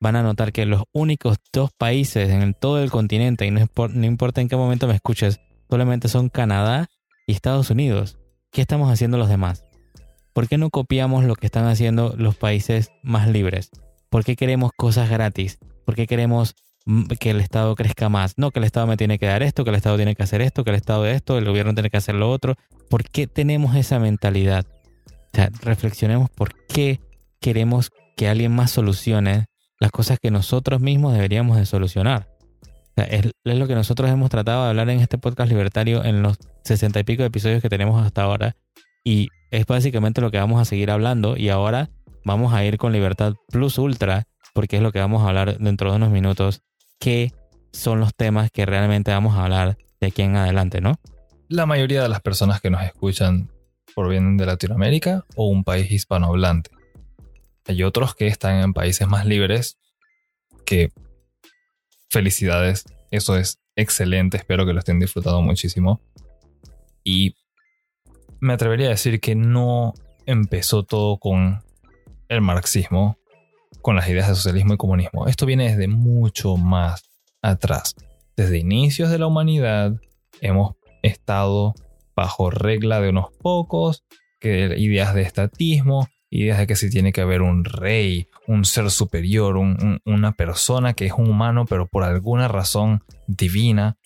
van 0.00 0.16
a 0.16 0.22
notar 0.22 0.52
que 0.52 0.66
los 0.66 0.82
únicos 0.92 1.38
dos 1.52 1.70
países 1.72 2.30
en 2.30 2.54
todo 2.54 2.82
el 2.82 2.90
continente, 2.90 3.46
y 3.46 3.50
no, 3.50 3.68
no 3.76 4.06
importa 4.06 4.40
en 4.40 4.48
qué 4.48 4.56
momento 4.56 4.88
me 4.88 4.94
escuches, 4.94 5.40
solamente 5.70 6.08
son 6.08 6.28
Canadá 6.28 6.88
y 7.26 7.32
Estados 7.32 7.70
Unidos. 7.70 8.18
¿Qué 8.50 8.60
estamos 8.60 8.90
haciendo 8.90 9.16
los 9.16 9.28
demás? 9.28 9.64
¿Por 10.32 10.48
qué 10.48 10.58
no 10.58 10.70
copiamos 10.70 11.24
lo 11.24 11.36
que 11.36 11.46
están 11.46 11.66
haciendo 11.66 12.14
los 12.16 12.36
países 12.36 12.90
más 13.02 13.28
libres? 13.28 13.70
¿Por 14.10 14.24
qué 14.24 14.34
queremos 14.34 14.72
cosas 14.76 15.08
gratis? 15.08 15.58
¿Por 15.84 15.94
qué 15.94 16.06
queremos 16.06 16.54
mm, 16.84 17.04
que 17.20 17.30
el 17.30 17.40
Estado 17.40 17.74
crezca 17.74 18.08
más. 18.08 18.34
No, 18.36 18.50
que 18.50 18.58
el 18.58 18.64
Estado 18.64 18.86
me 18.86 18.96
tiene 18.96 19.18
que 19.18 19.26
dar 19.26 19.42
esto, 19.42 19.64
que 19.64 19.70
el 19.70 19.76
Estado 19.76 19.96
tiene 19.96 20.14
que 20.14 20.22
hacer 20.22 20.42
esto, 20.42 20.64
que 20.64 20.70
el 20.70 20.76
Estado 20.76 21.06
esto, 21.06 21.38
el 21.38 21.44
gobierno 21.44 21.74
tiene 21.74 21.90
que 21.90 21.96
hacer 21.96 22.14
lo 22.14 22.30
otro. 22.30 22.56
¿Por 22.90 23.04
qué 23.04 23.26
tenemos 23.26 23.76
esa 23.76 23.98
mentalidad? 23.98 24.66
O 25.06 25.36
sea, 25.36 25.50
reflexionemos 25.62 26.28
por 26.28 26.54
qué 26.66 27.00
queremos 27.42 27.90
que 28.16 28.28
alguien 28.28 28.54
más 28.54 28.70
solucione 28.70 29.46
las 29.78 29.90
cosas 29.90 30.18
que 30.22 30.30
nosotros 30.30 30.80
mismos 30.80 31.12
deberíamos 31.12 31.58
de 31.58 31.66
solucionar. 31.66 32.28
Es, 32.96 33.32
lo 33.44 33.66
que 33.66 33.74
nosotros 33.74 34.08
hemos 34.10 34.30
tratado 34.30 34.62
de 34.62 34.70
hablar 34.70 34.88
en 34.90 35.00
este 35.00 35.18
podcast 35.18 35.50
libertario 35.50 36.04
en 36.04 36.22
los 36.22 36.38
sesenta 36.62 37.00
y 37.00 37.04
pico 37.04 37.22
de 37.22 37.28
episodios 37.28 37.60
que 37.60 37.68
tenemos 37.68 38.04
hasta 38.04 38.22
ahora. 38.22 38.54
Y 39.04 39.28
es 39.50 39.66
básicamente 39.66 40.20
lo 40.20 40.30
que 40.30 40.38
vamos 40.38 40.60
a 40.62 40.64
seguir 40.64 40.90
hablando. 40.90 41.36
Y 41.36 41.48
ahora 41.48 41.90
vamos 42.24 42.54
a 42.54 42.64
ir 42.64 42.78
con 42.78 42.92
Libertad 42.92 43.34
Plus 43.48 43.76
Ultra, 43.76 44.24
porque 44.54 44.76
es 44.76 44.82
lo 44.82 44.92
que 44.92 45.00
vamos 45.00 45.22
a 45.22 45.28
hablar 45.28 45.58
dentro 45.58 45.90
de 45.90 45.96
unos 45.96 46.10
minutos. 46.10 46.62
¿Qué 47.00 47.32
son 47.72 47.98
los 47.98 48.14
temas 48.14 48.50
que 48.52 48.66
realmente 48.66 49.10
vamos 49.10 49.36
a 49.36 49.44
hablar 49.44 49.76
de 50.00 50.06
aquí 50.06 50.22
en 50.22 50.36
adelante, 50.36 50.80
no? 50.80 50.94
La 51.48 51.66
mayoría 51.66 52.02
de 52.02 52.08
las 52.08 52.20
personas 52.20 52.60
que 52.60 52.70
nos 52.70 52.82
escuchan 52.82 53.50
provienen 53.96 54.36
de 54.36 54.46
Latinoamérica 54.46 55.24
o 55.34 55.48
un 55.48 55.64
país 55.64 55.90
hispanohablante. 55.90 56.70
Hay 57.66 57.82
otros 57.82 58.14
que 58.14 58.26
están 58.26 58.56
en 58.60 58.72
países 58.72 59.06
más 59.06 59.26
libres 59.26 59.78
que 60.64 60.92
felicidades, 62.10 62.84
eso 63.10 63.36
es 63.36 63.60
excelente, 63.76 64.36
espero 64.36 64.66
que 64.66 64.72
lo 64.72 64.80
estén 64.80 65.00
disfrutando 65.00 65.42
muchísimo. 65.42 66.00
Y 67.04 67.34
me 68.40 68.52
atrevería 68.52 68.86
a 68.86 68.90
decir 68.90 69.20
que 69.20 69.34
no 69.34 69.94
empezó 70.26 70.82
todo 70.82 71.18
con 71.18 71.62
el 72.28 72.40
marxismo, 72.40 73.18
con 73.80 73.96
las 73.96 74.08
ideas 74.08 74.28
de 74.28 74.34
socialismo 74.34 74.74
y 74.74 74.78
comunismo. 74.78 75.26
Esto 75.26 75.46
viene 75.46 75.68
desde 75.68 75.88
mucho 75.88 76.56
más 76.56 77.04
atrás. 77.42 77.94
Desde 78.36 78.58
inicios 78.58 79.10
de 79.10 79.18
la 79.18 79.26
humanidad 79.26 79.92
hemos 80.40 80.76
estado 81.02 81.74
bajo 82.14 82.50
regla 82.50 83.00
de 83.00 83.10
unos 83.10 83.30
pocos, 83.40 84.04
que 84.40 84.74
ideas 84.78 85.14
de 85.14 85.22
estatismo, 85.22 86.08
ideas 86.32 86.58
de 86.58 86.66
que 86.66 86.76
si 86.76 86.88
tiene 86.88 87.12
que 87.12 87.20
haber 87.20 87.42
un 87.42 87.64
rey, 87.64 88.26
un 88.46 88.64
ser 88.64 88.90
superior, 88.90 89.56
una 89.56 90.32
persona 90.32 90.94
que 90.94 91.04
es 91.04 91.12
un 91.12 91.28
humano, 91.28 91.66
pero 91.66 91.86
por 91.86 92.04
alguna 92.04 92.48
razón 92.48 93.04
divina 93.26 93.98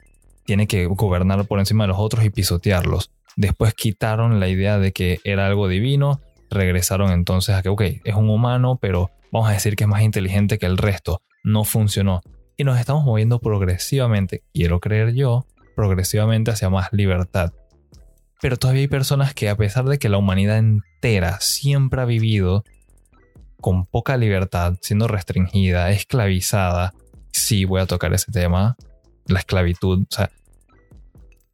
tiene 0.45 0.67
que 0.67 0.87
gobernar 0.87 1.47
por 1.47 1.61
encima 1.61 1.85
de 1.85 1.89
los 1.89 1.99
otros 1.99 2.25
y 2.25 2.31
pisotearlos. 2.31 3.13
Después 3.37 3.75
quitaron 3.75 4.41
la 4.41 4.49
idea 4.49 4.79
de 4.79 4.93
que 4.93 5.21
era 5.23 5.47
algo 5.47 5.69
divino, 5.69 6.21
regresaron 6.51 7.13
entonces 7.13 7.55
a 7.55 7.63
que, 7.63 7.69
ok, 7.69 7.83
es 8.05 8.15
un 8.15 8.29
humano, 8.29 8.77
pero 8.81 9.13
vamos 9.31 9.49
a 9.49 9.53
decir 9.53 9.77
que 9.77 9.85
es 9.85 9.89
más 9.89 10.03
inteligente 10.03 10.59
que 10.59 10.67
el 10.67 10.79
resto. 10.79 11.23
No 11.45 11.63
funcionó. 11.63 12.23
Y 12.57 12.65
nos 12.65 12.81
estamos 12.81 13.05
moviendo 13.05 13.39
progresivamente, 13.39 14.43
quiero 14.53 14.81
creer 14.81 15.15
yo, 15.15 15.47
progresivamente 15.77 16.51
hacia 16.51 16.71
más 16.71 16.89
libertad. 16.93 17.53
Pero 18.41 18.57
todavía 18.57 18.83
hay 18.83 18.89
personas 18.89 19.35
que 19.35 19.49
a 19.49 19.57
pesar 19.57 19.85
de 19.87 19.99
que 19.99 20.09
la 20.09 20.19
humanidad 20.19 20.59
entera 20.59 21.41
siempre 21.41 22.01
ha 22.03 22.05
vivido 22.05 22.65
con 23.61 23.87
poca 23.87 24.17
libertad, 24.17 24.75
siendo 24.83 25.09
restringida, 25.09 25.91
esclavizada, 25.91 26.93
sí 27.33 27.65
voy 27.65 27.81
a 27.81 27.87
tocar 27.87 28.13
ese 28.13 28.31
tema, 28.31 28.77
la 29.27 29.41
esclavitud, 29.41 30.03
o 30.03 30.15
sea, 30.15 30.31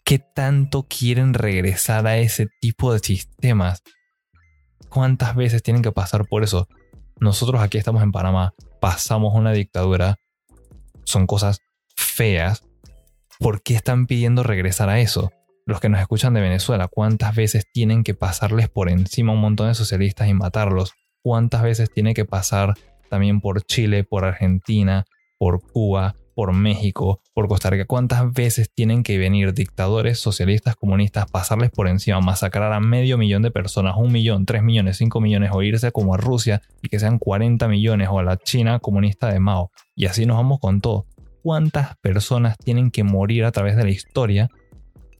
¿qué 0.04 0.18
tanto 0.18 0.86
quieren 0.88 1.34
regresar 1.34 2.06
a 2.06 2.18
ese 2.18 2.48
tipo 2.60 2.92
de 2.92 2.98
sistemas? 2.98 3.82
¿Cuántas 4.88 5.34
veces 5.36 5.62
tienen 5.62 5.82
que 5.82 5.92
pasar 5.92 6.26
por 6.26 6.42
eso? 6.42 6.68
Nosotros 7.18 7.62
aquí 7.62 7.78
estamos 7.78 8.02
en 8.02 8.12
Panamá, 8.12 8.52
pasamos 8.80 9.34
una 9.34 9.52
dictadura, 9.52 10.16
son 11.04 11.26
cosas 11.26 11.60
feas. 11.96 12.62
¿Por 13.38 13.62
qué 13.62 13.74
están 13.74 14.06
pidiendo 14.06 14.42
regresar 14.42 14.88
a 14.88 15.00
eso? 15.00 15.32
Los 15.66 15.80
que 15.80 15.88
nos 15.88 16.00
escuchan 16.00 16.34
de 16.34 16.40
Venezuela, 16.40 16.88
cuántas 16.88 17.34
veces 17.34 17.66
tienen 17.72 18.04
que 18.04 18.14
pasarles 18.14 18.68
por 18.68 18.88
encima 18.88 19.32
un 19.32 19.40
montón 19.40 19.68
de 19.68 19.74
socialistas 19.74 20.28
y 20.28 20.34
matarlos, 20.34 20.94
cuántas 21.22 21.62
veces 21.62 21.90
tiene 21.90 22.14
que 22.14 22.24
pasar 22.24 22.74
también 23.08 23.40
por 23.40 23.62
Chile, 23.62 24.04
por 24.04 24.24
Argentina, 24.24 25.04
por 25.38 25.60
Cuba, 25.60 26.16
por 26.34 26.52
México, 26.52 27.20
por 27.34 27.48
Costa 27.48 27.70
Rica, 27.70 27.84
cuántas 27.84 28.32
veces 28.32 28.70
tienen 28.72 29.02
que 29.02 29.18
venir 29.18 29.52
dictadores, 29.52 30.18
socialistas, 30.18 30.76
comunistas, 30.76 31.30
pasarles 31.30 31.70
por 31.70 31.88
encima, 31.88 32.20
masacrar 32.20 32.72
a 32.72 32.80
medio 32.80 33.18
millón 33.18 33.42
de 33.42 33.50
personas, 33.50 33.96
un 33.96 34.12
millón, 34.12 34.46
tres 34.46 34.62
millones, 34.62 34.96
cinco 34.96 35.20
millones, 35.20 35.50
o 35.52 35.62
irse 35.62 35.92
como 35.92 36.14
a 36.14 36.16
Rusia 36.16 36.62
y 36.80 36.88
que 36.88 36.98
sean 36.98 37.18
40 37.18 37.68
millones, 37.68 38.08
o 38.10 38.18
a 38.18 38.22
la 38.22 38.38
China 38.38 38.78
comunista 38.78 39.32
de 39.32 39.40
Mao. 39.40 39.70
Y 39.94 40.06
así 40.06 40.26
nos 40.26 40.36
vamos 40.36 40.58
con 40.60 40.80
todo. 40.80 41.06
¿Cuántas 41.42 41.96
personas 41.98 42.56
tienen 42.56 42.90
que 42.90 43.04
morir 43.04 43.44
a 43.44 43.52
través 43.52 43.76
de 43.76 43.84
la 43.84 43.90
historia 43.90 44.48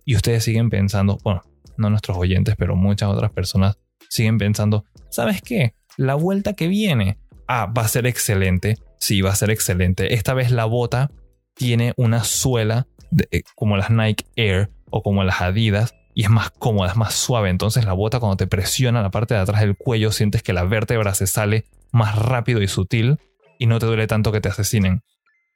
y 0.04 0.16
ustedes 0.16 0.44
siguen 0.44 0.70
pensando, 0.70 1.18
bueno, 1.22 1.42
no 1.76 1.90
nuestros 1.90 2.16
oyentes, 2.16 2.54
pero 2.56 2.76
muchas 2.76 3.08
otras 3.08 3.30
personas 3.32 3.78
siguen 4.08 4.38
pensando, 4.38 4.84
¿sabes 5.10 5.40
qué? 5.42 5.74
La 5.96 6.14
vuelta 6.14 6.54
que 6.54 6.68
viene, 6.68 7.18
ah, 7.48 7.66
va 7.66 7.82
a 7.82 7.88
ser 7.88 8.06
excelente. 8.06 8.76
Sí, 8.98 9.20
va 9.20 9.30
a 9.30 9.36
ser 9.36 9.50
excelente. 9.50 10.14
Esta 10.14 10.34
vez 10.34 10.50
la 10.50 10.64
bota 10.64 11.10
tiene 11.54 11.92
una 11.96 12.24
suela 12.24 12.86
eh, 13.30 13.42
como 13.54 13.76
las 13.76 13.90
Nike 13.90 14.24
Air 14.36 14.70
o 14.90 15.02
como 15.02 15.24
las 15.24 15.40
Adidas 15.40 15.94
y 16.14 16.24
es 16.24 16.30
más 16.30 16.50
cómoda, 16.50 16.90
es 16.90 16.96
más 16.96 17.14
suave. 17.14 17.50
Entonces 17.50 17.84
la 17.84 17.92
bota 17.92 18.20
cuando 18.20 18.36
te 18.36 18.46
presiona 18.46 19.02
la 19.02 19.10
parte 19.10 19.34
de 19.34 19.40
atrás 19.40 19.60
del 19.60 19.76
cuello 19.76 20.12
sientes 20.12 20.42
que 20.42 20.52
la 20.52 20.64
vértebra 20.64 21.14
se 21.14 21.26
sale 21.26 21.64
más 21.90 22.16
rápido 22.16 22.62
y 22.62 22.68
sutil 22.68 23.18
y 23.58 23.66
no 23.66 23.78
te 23.78 23.86
duele 23.86 24.06
tanto 24.06 24.32
que 24.32 24.40
te 24.40 24.48
asesinen. 24.48 25.02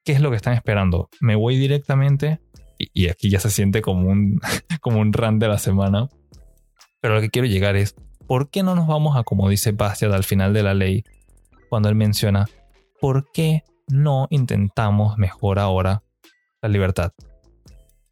¿Qué 0.04 0.12
es 0.12 0.20
lo 0.20 0.30
que 0.30 0.36
están 0.36 0.54
esperando? 0.54 1.08
¿Me 1.20 1.34
voy 1.34 1.56
directamente 1.56 2.40
y, 2.78 3.08
aquí 3.08 3.30
ya 3.30 3.40
se 3.40 3.50
siente 3.50 3.82
como 3.82 4.08
un, 4.08 4.40
como 4.80 5.00
un 5.00 5.10
de 5.10 5.48
la 5.48 5.58
semana. 5.58 6.08
Pero 7.00 7.14
lo 7.14 7.20
que 7.20 7.30
quiero 7.30 7.46
llegar 7.46 7.76
es, 7.76 7.94
¿por 8.26 8.50
qué 8.50 8.62
no 8.62 8.74
nos 8.74 8.86
vamos 8.86 9.16
a, 9.16 9.22
como 9.22 9.48
dice 9.48 9.72
Bastiat 9.72 10.12
al 10.12 10.24
final 10.24 10.52
de 10.52 10.62
la 10.62 10.74
ley, 10.74 11.04
cuando 11.68 11.88
él 11.88 11.94
menciona, 11.94 12.46
¿por 13.00 13.30
qué 13.32 13.64
no 13.88 14.26
intentamos 14.30 15.18
mejor 15.18 15.58
ahora 15.58 16.02
la 16.62 16.68
libertad? 16.68 17.12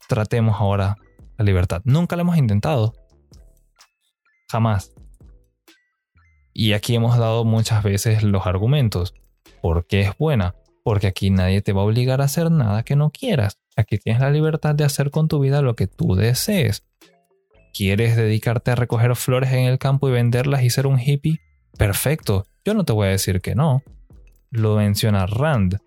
Tratemos 0.08 0.60
ahora 0.60 0.96
la 1.38 1.44
libertad. 1.44 1.82
Nunca 1.84 2.16
la 2.16 2.22
hemos 2.22 2.36
intentado. 2.36 2.94
Jamás. 4.50 4.92
Y 6.52 6.72
aquí 6.72 6.94
hemos 6.94 7.18
dado 7.18 7.44
muchas 7.44 7.82
veces 7.82 8.22
los 8.22 8.46
argumentos. 8.46 9.14
¿Por 9.60 9.86
qué 9.86 10.02
es 10.02 10.16
buena? 10.16 10.54
Porque 10.84 11.06
aquí 11.06 11.30
nadie 11.30 11.62
te 11.62 11.72
va 11.72 11.80
a 11.80 11.84
obligar 11.84 12.20
a 12.20 12.24
hacer 12.24 12.50
nada 12.50 12.84
que 12.84 12.94
no 12.94 13.10
quieras. 13.10 13.58
Aquí 13.76 13.98
tienes 13.98 14.20
la 14.22 14.30
libertad 14.30 14.74
de 14.74 14.84
hacer 14.84 15.10
con 15.10 15.28
tu 15.28 15.40
vida 15.40 15.62
lo 15.62 15.74
que 15.74 15.86
tú 15.86 16.14
desees. 16.14 16.84
¿Quieres 17.72 18.16
dedicarte 18.16 18.70
a 18.70 18.76
recoger 18.76 19.16
flores 19.16 19.52
en 19.52 19.64
el 19.64 19.78
campo 19.78 20.08
y 20.08 20.12
venderlas 20.12 20.62
y 20.62 20.70
ser 20.70 20.86
un 20.86 21.00
hippie? 21.00 21.40
Perfecto, 21.76 22.46
yo 22.64 22.72
no 22.74 22.84
te 22.84 22.92
voy 22.92 23.08
a 23.08 23.10
decir 23.10 23.40
que 23.40 23.56
no. 23.56 23.82
Lo 24.50 24.76
menciona 24.76 25.26
Rand. 25.26 25.78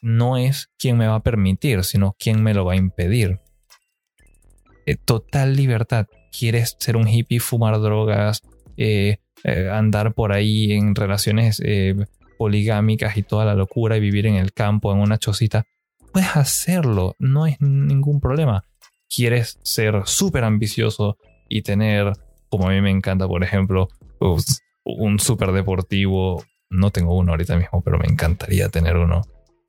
No 0.00 0.38
es 0.38 0.70
quien 0.78 0.96
me 0.96 1.06
va 1.06 1.16
a 1.16 1.22
permitir, 1.22 1.84
sino 1.84 2.16
quien 2.18 2.42
me 2.42 2.54
lo 2.54 2.64
va 2.64 2.72
a 2.72 2.76
impedir. 2.76 3.38
Eh, 4.86 4.96
total 4.96 5.56
libertad. 5.56 6.06
¿Quieres 6.36 6.76
ser 6.78 6.96
un 6.96 7.06
hippie, 7.06 7.38
fumar 7.38 7.78
drogas, 7.80 8.40
eh, 8.78 9.18
eh, 9.44 9.68
andar 9.70 10.14
por 10.14 10.32
ahí 10.32 10.72
en 10.72 10.94
relaciones 10.94 11.62
poligámicas 12.38 13.18
y 13.18 13.22
toda 13.22 13.44
la 13.44 13.54
locura 13.54 13.98
y 13.98 14.00
vivir 14.00 14.26
en 14.26 14.36
el 14.36 14.54
campo, 14.54 14.90
en 14.92 15.00
una 15.00 15.18
chocita? 15.18 15.66
Puedes 16.12 16.36
hacerlo, 16.36 17.16
no 17.18 17.46
es 17.46 17.60
ningún 17.60 18.20
problema. 18.20 18.64
Quieres 19.08 19.58
ser 19.62 20.02
súper 20.06 20.44
ambicioso 20.44 21.16
y 21.48 21.62
tener, 21.62 22.12
como 22.48 22.68
a 22.68 22.70
mí 22.70 22.80
me 22.80 22.90
encanta, 22.90 23.26
por 23.26 23.42
ejemplo, 23.42 23.88
un 24.84 25.18
súper 25.18 25.52
deportivo. 25.52 26.44
No 26.68 26.90
tengo 26.90 27.16
uno 27.16 27.32
ahorita 27.32 27.56
mismo, 27.56 27.82
pero 27.82 27.98
me 27.98 28.06
encantaría 28.06 28.68
tener 28.68 28.96
uno. 28.96 29.22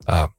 Ah, 0.06 0.30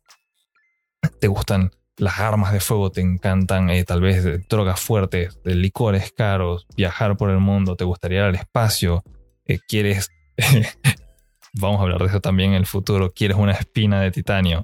te 1.20 1.28
gustan 1.28 1.72
las 1.98 2.20
armas 2.20 2.54
de 2.54 2.60
fuego, 2.60 2.92
te 2.92 3.02
encantan 3.02 3.70
eh, 3.70 3.84
tal 3.84 4.02
vez 4.02 4.48
drogas 4.48 4.80
fuertes, 4.80 5.39
de 5.44 5.56
licores 5.56 6.12
caros, 6.12 6.66
viajar 6.76 7.18
por 7.18 7.30
el 7.30 7.39
mundo, 7.39 7.76
te 7.76 7.86
gustaría 7.86 8.20
ir 8.20 8.24
al 8.26 8.36
espacio, 8.36 9.04
eh, 9.46 9.60
quieres, 9.68 10.10
vamos 11.54 11.80
a 11.80 11.84
hablar 11.84 12.00
de 12.00 12.08
eso 12.08 12.20
también 12.20 12.52
en 12.52 12.58
el 12.58 12.66
futuro, 12.66 13.12
quieres 13.13 13.38
una 13.38 13.52
espina 13.52 14.02
de 14.02 14.12
titanio, 14.12 14.63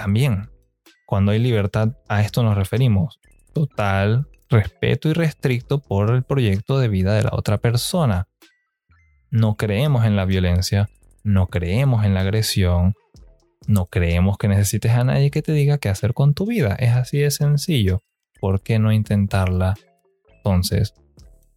también, 0.00 0.48
cuando 1.04 1.32
hay 1.32 1.38
libertad, 1.38 1.90
a 2.08 2.22
esto 2.22 2.42
nos 2.42 2.56
referimos. 2.56 3.20
Total 3.52 4.26
respeto 4.48 5.10
y 5.10 5.12
restricto 5.12 5.78
por 5.78 6.14
el 6.14 6.22
proyecto 6.22 6.78
de 6.78 6.88
vida 6.88 7.12
de 7.12 7.24
la 7.24 7.30
otra 7.34 7.58
persona. 7.58 8.26
No 9.30 9.56
creemos 9.56 10.06
en 10.06 10.16
la 10.16 10.24
violencia, 10.24 10.88
no 11.22 11.48
creemos 11.48 12.06
en 12.06 12.14
la 12.14 12.20
agresión, 12.20 12.94
no 13.66 13.86
creemos 13.86 14.38
que 14.38 14.48
necesites 14.48 14.92
a 14.92 15.04
nadie 15.04 15.30
que 15.30 15.42
te 15.42 15.52
diga 15.52 15.76
qué 15.76 15.90
hacer 15.90 16.14
con 16.14 16.32
tu 16.32 16.46
vida. 16.46 16.76
Es 16.76 16.92
así 16.92 17.18
de 17.18 17.30
sencillo. 17.30 18.00
¿Por 18.40 18.62
qué 18.62 18.78
no 18.78 18.90
intentarla 18.90 19.74
entonces 20.34 20.94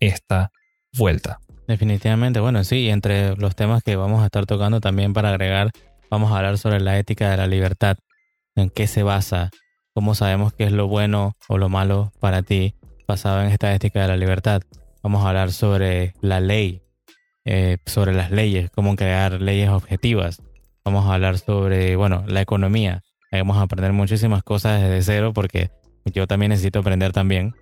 esta 0.01 0.51
vuelta? 0.97 1.39
Definitivamente, 1.65 2.41
bueno, 2.41 2.65
sí, 2.65 2.89
entre 2.89 3.37
los 3.37 3.55
temas 3.55 3.83
que 3.83 3.95
vamos 3.95 4.21
a 4.21 4.25
estar 4.25 4.45
tocando 4.45 4.81
también 4.81 5.13
para 5.13 5.29
agregar 5.29 5.71
vamos 6.13 6.31
a 6.31 6.37
hablar 6.37 6.59
sobre 6.59 6.79
la 6.79 6.99
ética 6.99 7.31
de 7.31 7.37
la 7.37 7.47
libertad, 7.47 7.97
en 8.55 8.69
qué 8.69 8.87
se 8.87 9.03
basa, 9.03 9.51
cómo 9.93 10.15
sabemos 10.15 10.53
qué 10.53 10.65
es 10.65 10.71
lo 10.71 10.87
bueno 10.87 11.35
o 11.47 11.57
lo 11.57 11.69
malo 11.69 12.11
para 12.19 12.41
ti 12.41 12.75
basado 13.07 13.41
en 13.41 13.47
esta 13.47 13.73
ética 13.73 14.01
de 14.01 14.07
la 14.07 14.17
libertad. 14.17 14.61
Vamos 15.01 15.25
a 15.25 15.29
hablar 15.29 15.51
sobre 15.51 16.13
la 16.21 16.39
ley, 16.39 16.81
eh, 17.45 17.77
sobre 17.85 18.13
las 18.13 18.31
leyes, 18.31 18.69
cómo 18.71 18.95
crear 18.95 19.41
leyes 19.41 19.69
objetivas. 19.69 20.41
Vamos 20.85 21.05
a 21.05 21.13
hablar 21.13 21.37
sobre, 21.37 21.95
bueno, 21.95 22.23
la 22.27 22.41
economía. 22.41 23.01
vamos 23.31 23.57
a 23.57 23.61
aprender 23.61 23.93
muchísimas 23.93 24.43
cosas 24.43 24.81
desde 24.81 25.01
cero 25.01 25.33
porque 25.33 25.71
yo 26.05 26.27
también 26.27 26.51
necesito 26.51 26.79
aprender 26.79 27.11
también 27.11 27.53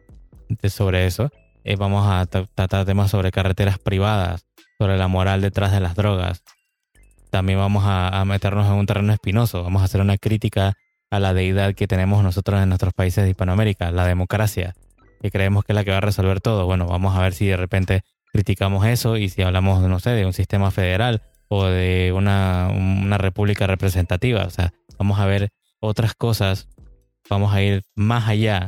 sobre 0.69 1.05
eso. 1.05 1.29
Eh, 1.63 1.75
vamos 1.75 2.05
a 2.07 2.25
tratar 2.25 2.85
temas 2.85 3.11
sobre 3.11 3.31
carreteras 3.31 3.77
privadas, 3.77 4.45
sobre 4.79 4.97
la 4.97 5.07
moral 5.07 5.41
detrás 5.41 5.71
de 5.71 5.79
las 5.79 5.95
drogas. 5.95 6.43
También 7.31 7.59
vamos 7.59 7.85
a, 7.87 8.23
meternos 8.25 8.67
en 8.67 8.73
un 8.73 8.85
terreno 8.85 9.13
espinoso. 9.13 9.63
Vamos 9.63 9.81
a 9.81 9.85
hacer 9.85 10.01
una 10.01 10.17
crítica 10.17 10.73
a 11.09 11.19
la 11.19 11.33
deidad 11.33 11.73
que 11.73 11.87
tenemos 11.87 12.23
nosotros 12.23 12.61
en 12.61 12.67
nuestros 12.67 12.93
países 12.93 13.23
de 13.23 13.29
Hispanoamérica, 13.29 13.89
la 13.91 14.05
democracia, 14.05 14.73
que 15.21 15.31
creemos 15.31 15.63
que 15.63 15.71
es 15.71 15.75
la 15.75 15.85
que 15.85 15.91
va 15.91 15.97
a 15.97 16.01
resolver 16.01 16.41
todo. 16.41 16.65
Bueno, 16.65 16.87
vamos 16.87 17.15
a 17.15 17.21
ver 17.21 17.33
si 17.33 17.47
de 17.47 17.55
repente 17.55 18.01
criticamos 18.33 18.85
eso 18.85 19.15
y 19.15 19.29
si 19.29 19.41
hablamos, 19.43 19.81
no 19.81 19.99
sé, 20.01 20.09
de 20.09 20.25
un 20.25 20.33
sistema 20.33 20.71
federal 20.71 21.21
o 21.47 21.65
de 21.65 22.11
una, 22.13 22.67
una 22.69 23.17
república 23.17 23.65
representativa. 23.65 24.43
O 24.43 24.49
sea, 24.49 24.73
vamos 24.99 25.17
a 25.17 25.25
ver 25.25 25.51
otras 25.79 26.13
cosas, 26.13 26.67
vamos 27.29 27.53
a 27.53 27.61
ir 27.61 27.83
más 27.95 28.27
allá 28.27 28.67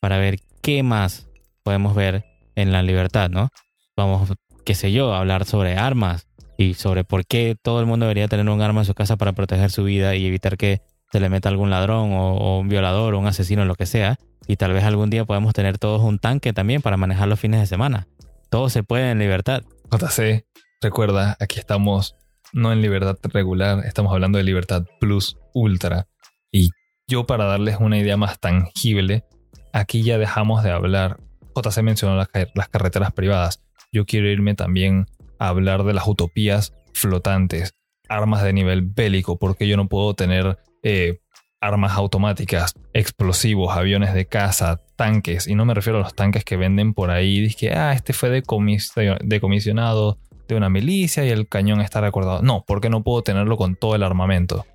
para 0.00 0.18
ver 0.18 0.40
qué 0.62 0.82
más 0.82 1.28
podemos 1.62 1.94
ver 1.94 2.24
en 2.56 2.72
la 2.72 2.82
libertad, 2.82 3.30
¿no? 3.30 3.50
Vamos, 3.96 4.32
qué 4.64 4.74
sé 4.74 4.90
yo, 4.90 5.14
a 5.14 5.20
hablar 5.20 5.44
sobre 5.44 5.76
armas 5.76 6.26
y 6.56 6.74
sobre 6.74 7.04
por 7.04 7.26
qué 7.26 7.56
todo 7.60 7.80
el 7.80 7.86
mundo 7.86 8.06
debería 8.06 8.28
tener 8.28 8.48
un 8.48 8.60
arma 8.60 8.82
en 8.82 8.84
su 8.84 8.94
casa 8.94 9.16
para 9.16 9.32
proteger 9.32 9.70
su 9.70 9.84
vida 9.84 10.14
y 10.14 10.26
evitar 10.26 10.56
que 10.56 10.82
se 11.12 11.20
le 11.20 11.28
meta 11.28 11.48
algún 11.48 11.70
ladrón 11.70 12.12
o, 12.12 12.58
un 12.58 12.68
violador 12.68 13.14
o 13.14 13.18
un 13.18 13.26
asesino, 13.26 13.64
lo 13.64 13.74
que 13.74 13.86
sea. 13.86 14.18
Y 14.46 14.56
tal 14.56 14.72
vez 14.72 14.84
algún 14.84 15.10
día 15.10 15.24
podamos 15.24 15.54
tener 15.54 15.78
todos 15.78 16.02
un 16.02 16.18
tanque 16.18 16.52
también 16.52 16.82
para 16.82 16.96
manejar 16.96 17.28
los 17.28 17.40
fines 17.40 17.60
de 17.60 17.66
semana. 17.66 18.08
Todo 18.50 18.68
se 18.68 18.82
puede 18.82 19.10
en 19.10 19.18
libertad. 19.18 19.62
JC, 19.90 20.44
recuerda, 20.80 21.36
aquí 21.40 21.58
estamos 21.58 22.16
no 22.52 22.72
en 22.72 22.82
libertad 22.82 23.16
regular, 23.22 23.84
estamos 23.84 24.12
hablando 24.12 24.38
de 24.38 24.44
libertad 24.44 24.84
plus 25.00 25.36
ultra. 25.54 26.06
Y 26.52 26.70
yo 27.08 27.26
para 27.26 27.44
darles 27.44 27.78
una 27.80 27.98
idea 27.98 28.16
más 28.16 28.38
tangible, 28.38 29.24
aquí 29.72 30.02
ya 30.02 30.18
dejamos 30.18 30.62
de 30.62 30.70
hablar 30.70 31.18
JC 31.54 31.82
mencionó 31.82 32.16
las, 32.16 32.28
carreteras 32.68 33.12
privadas. 33.12 33.62
Yo 33.92 34.04
quiero 34.06 34.28
irme 34.28 34.54
también 34.54 35.06
hablar 35.38 35.84
de 35.84 35.94
las 35.94 36.06
utopías 36.06 36.72
flotantes, 36.92 37.74
armas 38.08 38.42
de 38.42 38.52
nivel 38.52 38.82
bélico, 38.82 39.38
porque 39.38 39.66
yo 39.66 39.76
no 39.76 39.88
puedo 39.88 40.14
tener 40.14 40.58
eh, 40.82 41.20
armas 41.60 41.92
automáticas, 41.92 42.74
explosivos, 42.92 43.76
aviones 43.76 44.12
de 44.14 44.26
caza, 44.26 44.80
tanques, 44.96 45.46
y 45.46 45.54
no 45.54 45.64
me 45.64 45.74
refiero 45.74 45.98
a 45.98 46.02
los 46.02 46.14
tanques 46.14 46.44
que 46.44 46.56
venden 46.56 46.94
por 46.94 47.10
ahí, 47.10 47.40
dice 47.40 47.56
que, 47.56 47.72
ah, 47.72 47.92
este 47.92 48.12
fue 48.12 48.30
decomisionado 48.30 50.18
de 50.46 50.56
una 50.56 50.68
milicia 50.68 51.24
y 51.24 51.30
el 51.30 51.48
cañón 51.48 51.80
está 51.80 52.00
recordado. 52.00 52.42
No, 52.42 52.64
porque 52.66 52.90
no 52.90 53.02
puedo 53.02 53.22
tenerlo 53.22 53.56
con 53.56 53.76
todo 53.76 53.94
el 53.94 54.02
armamento. 54.02 54.66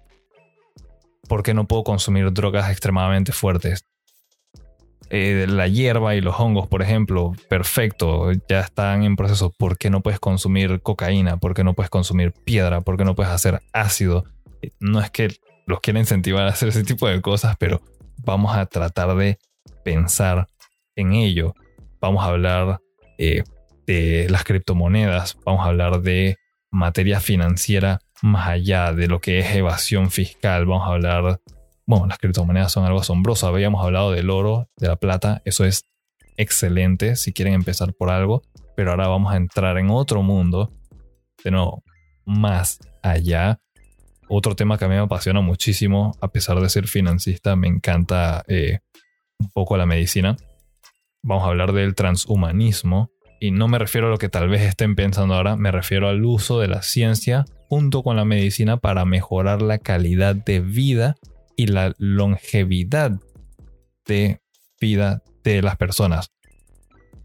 Porque 1.28 1.54
no 1.54 1.68
puedo 1.68 1.84
consumir 1.84 2.34
drogas 2.34 2.72
extremadamente 2.72 3.32
fuertes. 3.32 3.86
Eh, 5.12 5.48
la 5.50 5.68
hierba 5.68 6.16
y 6.16 6.22
los 6.22 6.40
hongos, 6.40 6.68
por 6.68 6.82
ejemplo, 6.82 7.34
perfecto, 7.50 8.32
ya 8.48 8.60
están 8.60 9.04
en 9.04 9.16
proceso. 9.16 9.52
¿Por 9.58 9.78
qué 9.78 9.90
no 9.90 10.02
puedes 10.02 10.20
consumir 10.20 10.82
cocaína? 10.82 11.38
¿Por 11.38 11.54
qué 11.54 11.64
no 11.64 11.74
puedes 11.74 11.90
consumir 11.90 12.32
piedra? 12.32 12.82
¿Por 12.82 12.98
qué 12.98 13.06
no 13.06 13.16
puedes 13.16 13.32
hacer 13.32 13.62
ácido? 13.74 14.26
No 14.80 15.02
es 15.02 15.10
que 15.10 15.30
los 15.66 15.80
quiera 15.80 16.00
incentivar 16.00 16.46
a 16.46 16.50
hacer 16.50 16.70
ese 16.70 16.84
tipo 16.84 17.08
de 17.08 17.22
cosas, 17.22 17.56
pero 17.58 17.82
vamos 18.18 18.56
a 18.56 18.66
tratar 18.68 19.16
de 19.16 19.40
pensar 19.84 20.48
en 20.96 21.14
ello. 21.14 21.54
Vamos 22.00 22.24
a 22.24 22.28
hablar 22.28 22.80
eh, 23.18 23.44
de 23.88 24.28
las 24.30 24.44
criptomonedas, 24.44 25.38
vamos 25.46 25.66
a 25.66 25.70
hablar 25.70 26.02
de 26.02 26.38
materia 26.72 27.20
financiera 27.20 28.00
más 28.22 28.48
allá 28.50 28.92
de 28.94 29.08
lo 29.08 29.20
que 29.20 29.40
es 29.40 29.56
evasión 29.56 30.12
fiscal, 30.12 30.66
vamos 30.66 30.88
a 30.88 30.94
hablar 30.94 31.40
bueno, 31.90 32.06
las 32.06 32.20
criptomonedas 32.20 32.72
son 32.72 32.86
algo 32.86 33.00
asombroso. 33.00 33.48
Habíamos 33.48 33.84
hablado 33.84 34.12
del 34.12 34.30
oro, 34.30 34.70
de 34.78 34.88
la 34.88 34.98
plata. 34.98 35.42
Eso 35.44 35.66
es 35.66 35.86
excelente 36.38 37.16
si 37.16 37.34
quieren 37.34 37.56
empezar 37.56 37.96
por 37.96 38.12
algo. 38.12 38.44
Pero 38.76 38.92
ahora 38.92 39.08
vamos 39.08 39.34
a 39.34 39.38
entrar 39.38 39.76
en 39.80 39.90
otro 39.90 40.22
mundo. 40.22 40.72
De 41.44 41.50
nuevo, 41.50 41.84
más 42.28 42.78
allá. 43.02 43.60
Otro 44.28 44.56
tema 44.56 44.78
que 44.78 44.86
a 44.86 44.88
mí 44.88 44.94
me 44.94 45.02
apasiona 45.02 45.42
muchísimo, 45.42 46.16
a 46.22 46.28
pesar 46.28 46.60
de 46.60 46.70
ser 46.70 46.88
financista, 46.88 47.56
me 47.56 47.68
encanta 47.68 48.44
eh, 48.48 48.82
un 49.40 49.50
poco 49.50 49.76
la 49.76 49.88
medicina. 49.88 50.38
Vamos 51.24 51.44
a 51.44 51.48
hablar 51.48 51.74
del 51.74 51.96
transhumanismo. 51.96 53.10
Y 53.40 53.50
no 53.50 53.68
me 53.68 53.80
refiero 53.80 54.06
a 54.06 54.10
lo 54.12 54.20
que 54.20 54.30
tal 54.30 54.48
vez 54.48 54.62
estén 54.62 54.94
pensando 54.94 55.34
ahora, 55.34 55.56
me 55.56 55.72
refiero 55.72 56.08
al 56.08 56.24
uso 56.24 56.60
de 56.60 56.68
la 56.68 56.84
ciencia 56.84 57.46
junto 57.68 58.04
con 58.04 58.16
la 58.16 58.26
medicina 58.26 58.78
para 58.78 59.06
mejorar 59.06 59.64
la 59.64 59.80
calidad 59.80 60.36
de 60.36 60.60
vida 60.60 61.16
y 61.60 61.68
la 61.68 61.94
longevidad 61.98 63.20
de 64.08 64.40
vida 64.80 65.24
de 65.44 65.62
las 65.62 65.76
personas. 65.76 66.32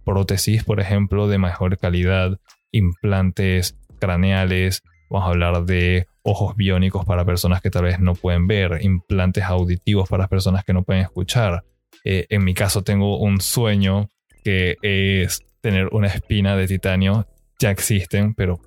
Prótesis, 0.05 0.65
por 0.65 0.81
ejemplo, 0.81 1.29
de 1.29 1.39
mejor 1.39 1.79
calidad, 1.79 2.41
implantes 2.73 3.79
craneales, 4.01 4.83
vamos 5.09 5.29
a 5.29 5.31
hablar 5.31 5.65
de 5.67 6.09
ojos 6.23 6.57
biónicos 6.57 7.05
para 7.05 7.25
personas 7.25 7.63
que 7.63 7.71
tal 7.71 7.85
vez 7.85 8.01
no 8.01 8.17
pueden 8.17 8.49
ver, 8.49 8.81
implantes 8.83 9.45
auditivos 9.45 10.09
para 10.09 10.27
personas 10.27 10.65
que 10.65 10.73
no 10.73 10.83
pueden 10.83 11.03
escuchar. 11.03 11.63
Eh, 12.05 12.27
en 12.29 12.43
mi 12.43 12.55
caso 12.55 12.83
tengo 12.83 13.21
un 13.21 13.41
sueño 13.41 14.09
que 14.43 14.75
es 14.83 15.47
tener 15.61 15.91
una 15.93 16.09
espina 16.09 16.57
de 16.57 16.67
titanio. 16.67 17.29
Ya 17.61 17.71
existen, 17.71 18.35
pero 18.35 18.59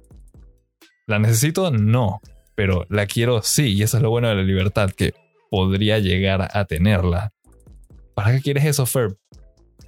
¿la 1.08 1.20
necesito? 1.20 1.72
No, 1.72 2.22
pero 2.56 2.86
la 2.90 3.06
quiero 3.06 3.42
sí, 3.42 3.74
y 3.74 3.84
eso 3.84 3.98
es 3.98 4.04
lo 4.04 4.10
bueno 4.10 4.30
de 4.30 4.36
la 4.36 4.44
libertad, 4.44 4.92
que 4.92 5.14
podría 5.50 6.00
llegar 6.00 6.50
a 6.52 6.66
tenerla. 6.66 7.34
¿Para 8.14 8.32
qué 8.32 8.42
quieres 8.42 8.66
eso, 8.66 8.86
Ferb? 8.86 9.18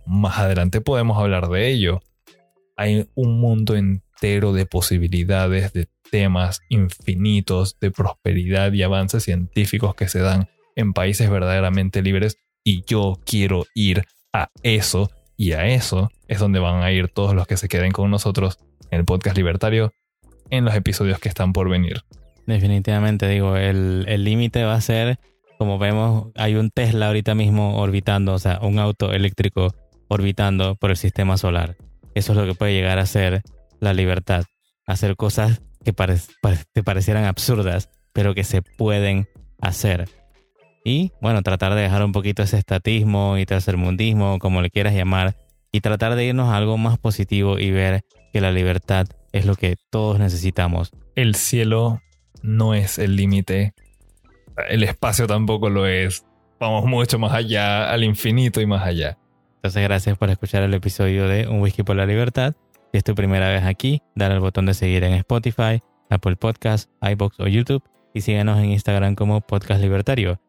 Más 0.06 0.38
adelante 0.38 0.82
podemos 0.82 1.18
hablar 1.18 1.50
de 1.50 1.72
ello. 1.72 2.02
Hay 2.78 3.10
un 3.16 3.40
mundo 3.40 3.76
entero 3.76 4.54
de 4.54 4.66
posibilidades, 4.66 5.74
de 5.74 5.88
temas 6.12 6.62
infinitos, 6.70 7.78
de 7.80 7.92
prosperidad 7.92 8.74
y 8.74 8.84
avances 8.84 9.24
científicos 9.24 9.96
que 9.96 10.08
se 10.08 10.20
dan 10.20 10.48
en 10.76 10.94
países 10.94 11.30
verdaderamente 11.30 12.02
libres 12.02 12.38
y 12.64 12.84
yo 12.86 13.20
quiero 13.26 13.66
ir 13.74 14.06
a 14.34 14.50
eso 14.64 15.12
y 15.38 15.54
a 15.54 15.68
eso 15.68 16.12
es 16.28 16.40
donde 16.40 16.60
van 16.60 16.84
a 16.84 16.92
ir 16.92 17.08
todos 17.10 17.34
los 17.34 17.48
que 17.48 17.58
se 17.58 17.68
queden 17.68 17.92
con 17.92 18.12
nosotros 18.12 18.58
en 18.92 19.00
el 19.00 19.06
podcast 19.06 19.38
libertario 19.38 19.92
en 20.50 20.66
los 20.66 20.76
episodios 20.76 21.20
que 21.20 21.30
están 21.30 21.54
por 21.54 21.70
venir. 21.70 22.02
Definitivamente 22.46 23.28
digo, 23.28 23.56
el 23.56 24.24
límite 24.24 24.64
va 24.64 24.74
a 24.74 24.82
ser 24.82 25.20
como 25.60 25.78
vemos, 25.78 26.28
hay 26.36 26.56
un 26.56 26.72
Tesla 26.72 27.08
ahorita 27.08 27.36
mismo 27.36 27.80
orbitando, 27.82 28.34
o 28.34 28.40
sea, 28.40 28.60
un 28.62 28.80
auto 28.80 29.12
eléctrico 29.12 29.76
orbitando 30.08 30.76
por 30.76 30.90
el 30.90 30.96
sistema 30.96 31.38
solar. 31.38 31.76
Eso 32.16 32.32
es 32.32 32.38
lo 32.38 32.46
que 32.46 32.56
puede 32.56 32.72
llegar 32.72 32.98
a 32.98 33.06
ser 33.06 33.42
la 33.82 33.94
libertad. 33.94 34.46
Hacer 34.88 35.18
cosas 35.18 35.62
que 35.84 35.92
te 35.92 36.82
parecieran 36.82 37.26
absurdas, 37.26 37.90
pero 38.14 38.34
que 38.34 38.46
se 38.46 38.62
pueden 38.62 39.28
hacer. 39.60 40.08
Y 40.86 41.12
bueno, 41.20 41.42
tratar 41.42 41.76
de 41.76 41.82
dejar 41.82 42.06
un 42.06 42.14
poquito 42.14 42.42
ese 42.42 42.58
estatismo 42.58 43.38
y 43.38 43.46
tercermundismo, 43.46 44.40
como 44.40 44.62
le 44.62 44.70
quieras 44.70 44.96
llamar, 44.96 45.36
y 45.74 45.82
tratar 45.82 46.16
de 46.16 46.24
irnos 46.24 46.48
a 46.48 46.56
algo 46.56 46.78
más 46.78 46.98
positivo 46.98 47.60
y 47.60 47.70
ver 47.72 48.06
que 48.32 48.40
la 48.40 48.54
libertad 48.54 49.08
es 49.34 49.46
lo 49.46 49.56
que 49.56 49.76
todos 49.90 50.20
necesitamos. 50.20 50.92
El 51.16 51.36
cielo 51.36 52.00
no 52.42 52.76
es 52.76 52.98
el 52.98 53.18
límite, 53.18 53.74
el 54.68 54.84
espacio 54.84 55.28
tampoco 55.28 55.70
lo 55.70 55.88
es. 55.88 56.26
Vamos 56.60 56.86
mucho 56.86 57.20
más 57.20 57.34
allá, 57.34 57.90
al 57.90 58.04
infinito 58.04 58.60
y 58.60 58.66
más 58.66 58.86
allá. 58.86 59.18
Entonces, 59.56 59.84
gracias 59.84 60.18
por 60.18 60.30
escuchar 60.30 60.64
el 60.64 60.74
episodio 60.74 61.28
de 61.28 61.48
Un 61.48 61.62
Whisky 61.62 61.84
por 61.84 61.96
la 61.96 62.06
Libertad. 62.06 62.56
Si 62.92 62.98
es 62.98 63.04
tu 63.04 63.16
primera 63.16 63.50
vez 63.50 63.64
aquí, 63.64 64.02
dale 64.16 64.36
al 64.36 64.40
botón 64.40 64.66
de 64.66 64.74
seguir 64.74 65.04
en 65.04 65.14
Spotify, 65.14 65.82
Apple 66.10 66.36
Podcasts, 66.36 66.90
iBox 67.02 67.40
o 67.40 67.48
YouTube 67.48 67.84
y 68.14 68.22
síguenos 68.22 68.58
en 68.60 68.72
Instagram 68.72 69.16
como 69.16 69.42
Podcast 69.42 69.82
Libertario. 69.82 70.40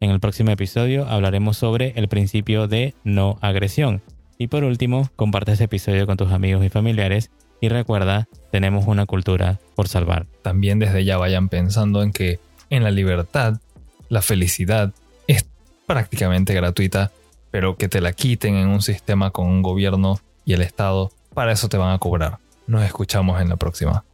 En 0.00 0.10
el 0.10 0.20
próximo 0.20 0.50
episodio 0.50 1.06
hablaremos 1.06 1.56
sobre 1.56 1.92
el 1.96 2.08
principio 2.08 2.66
de 2.66 2.94
no 3.04 3.38
agresión. 3.40 4.02
Y 4.38 4.48
por 4.48 4.64
último, 4.64 5.08
comparte 5.16 5.52
este 5.52 5.64
episodio 5.64 6.06
con 6.06 6.16
tus 6.16 6.32
amigos 6.32 6.64
y 6.64 6.68
familiares 6.68 7.30
y 7.60 7.68
recuerda, 7.68 8.28
tenemos 8.50 8.86
una 8.86 9.06
cultura 9.06 9.58
por 9.74 9.88
salvar. 9.88 10.26
También 10.42 10.78
desde 10.78 11.04
ya 11.04 11.16
vayan 11.16 11.48
pensando 11.48 12.02
en 12.02 12.12
que 12.12 12.40
en 12.74 12.84
la 12.84 12.90
libertad, 12.90 13.60
la 14.08 14.22
felicidad 14.22 14.92
es 15.26 15.46
prácticamente 15.86 16.54
gratuita, 16.54 17.12
pero 17.50 17.76
que 17.76 17.88
te 17.88 18.00
la 18.00 18.12
quiten 18.12 18.56
en 18.56 18.68
un 18.68 18.82
sistema 18.82 19.30
con 19.30 19.46
un 19.46 19.62
gobierno 19.62 20.20
y 20.44 20.54
el 20.54 20.62
Estado, 20.62 21.10
para 21.34 21.52
eso 21.52 21.68
te 21.68 21.76
van 21.76 21.94
a 21.94 21.98
cobrar. 21.98 22.38
Nos 22.66 22.82
escuchamos 22.82 23.40
en 23.40 23.48
la 23.48 23.56
próxima. 23.56 24.04